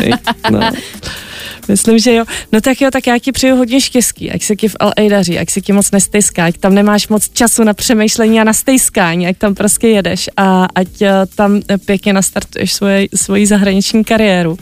No. 0.52 0.60
Myslím, 1.70 2.00
že 2.00 2.14
jo. 2.14 2.26
No 2.52 2.62
tak 2.62 2.82
jo, 2.82 2.92
tak 2.92 3.08
já 3.08 3.20
ti 3.20 3.32
přeju 3.32 3.56
hodně 3.56 3.82
štěstí, 3.82 4.32
ať 4.32 4.44
se 4.44 4.56
ti 4.56 4.68
v 4.68 4.76
LA 4.82 5.10
daří, 5.10 5.40
ať 5.40 5.50
se 5.50 5.62
ti 5.62 5.72
moc 5.74 5.92
nestejská, 5.92 6.46
ať 6.46 6.58
tam 6.58 6.76
nemáš 6.76 7.08
moc 7.08 7.30
času 7.30 7.64
na 7.64 7.74
přemýšlení 7.74 8.42
a 8.42 8.44
na 8.44 8.54
stejskání, 8.54 9.28
ať 9.28 9.38
tam 9.38 9.56
prostě 9.56 9.88
jedeš 9.88 10.30
a 10.38 10.68
ať 10.76 11.02
eh, 11.02 11.12
tam 11.36 11.62
pěkně 11.86 12.14
nastartuješ 12.14 12.74
svoje, 12.74 13.08
svoji 13.16 13.46
zahraniční 13.46 14.04
kariéru. 14.04 14.58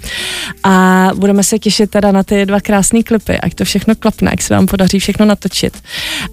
A 0.63 1.09
budeme 1.15 1.43
se 1.43 1.59
těšit 1.59 1.89
teda 1.89 2.11
na 2.11 2.23
ty 2.23 2.45
dva 2.45 2.61
krásné 2.61 3.03
klipy, 3.03 3.39
ať 3.39 3.53
to 3.53 3.65
všechno 3.65 3.95
klapne, 3.95 4.31
ať 4.31 4.41
se 4.41 4.53
vám 4.53 4.65
podaří 4.65 4.99
všechno 4.99 5.25
natočit. 5.25 5.77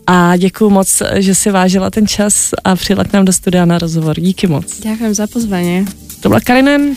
A 0.07 0.37
děkuji 0.37 0.71
moc, 0.71 1.03
že 1.15 1.35
si 1.35 1.51
vážila 1.51 1.91
ten 1.91 2.07
čas 2.07 2.51
a 2.65 2.77
přijela 2.77 3.05
k 3.05 3.13
nám 3.13 3.25
do 3.25 3.33
studia 3.33 3.65
na 3.65 3.79
rozhovor. 3.79 4.21
Díky 4.21 4.47
moc. 4.47 4.81
Děkuji 4.81 5.15
za 5.15 5.27
pozvání. 5.27 5.85
To 6.21 6.29
byla 6.29 6.41
Karinen. 6.41 6.97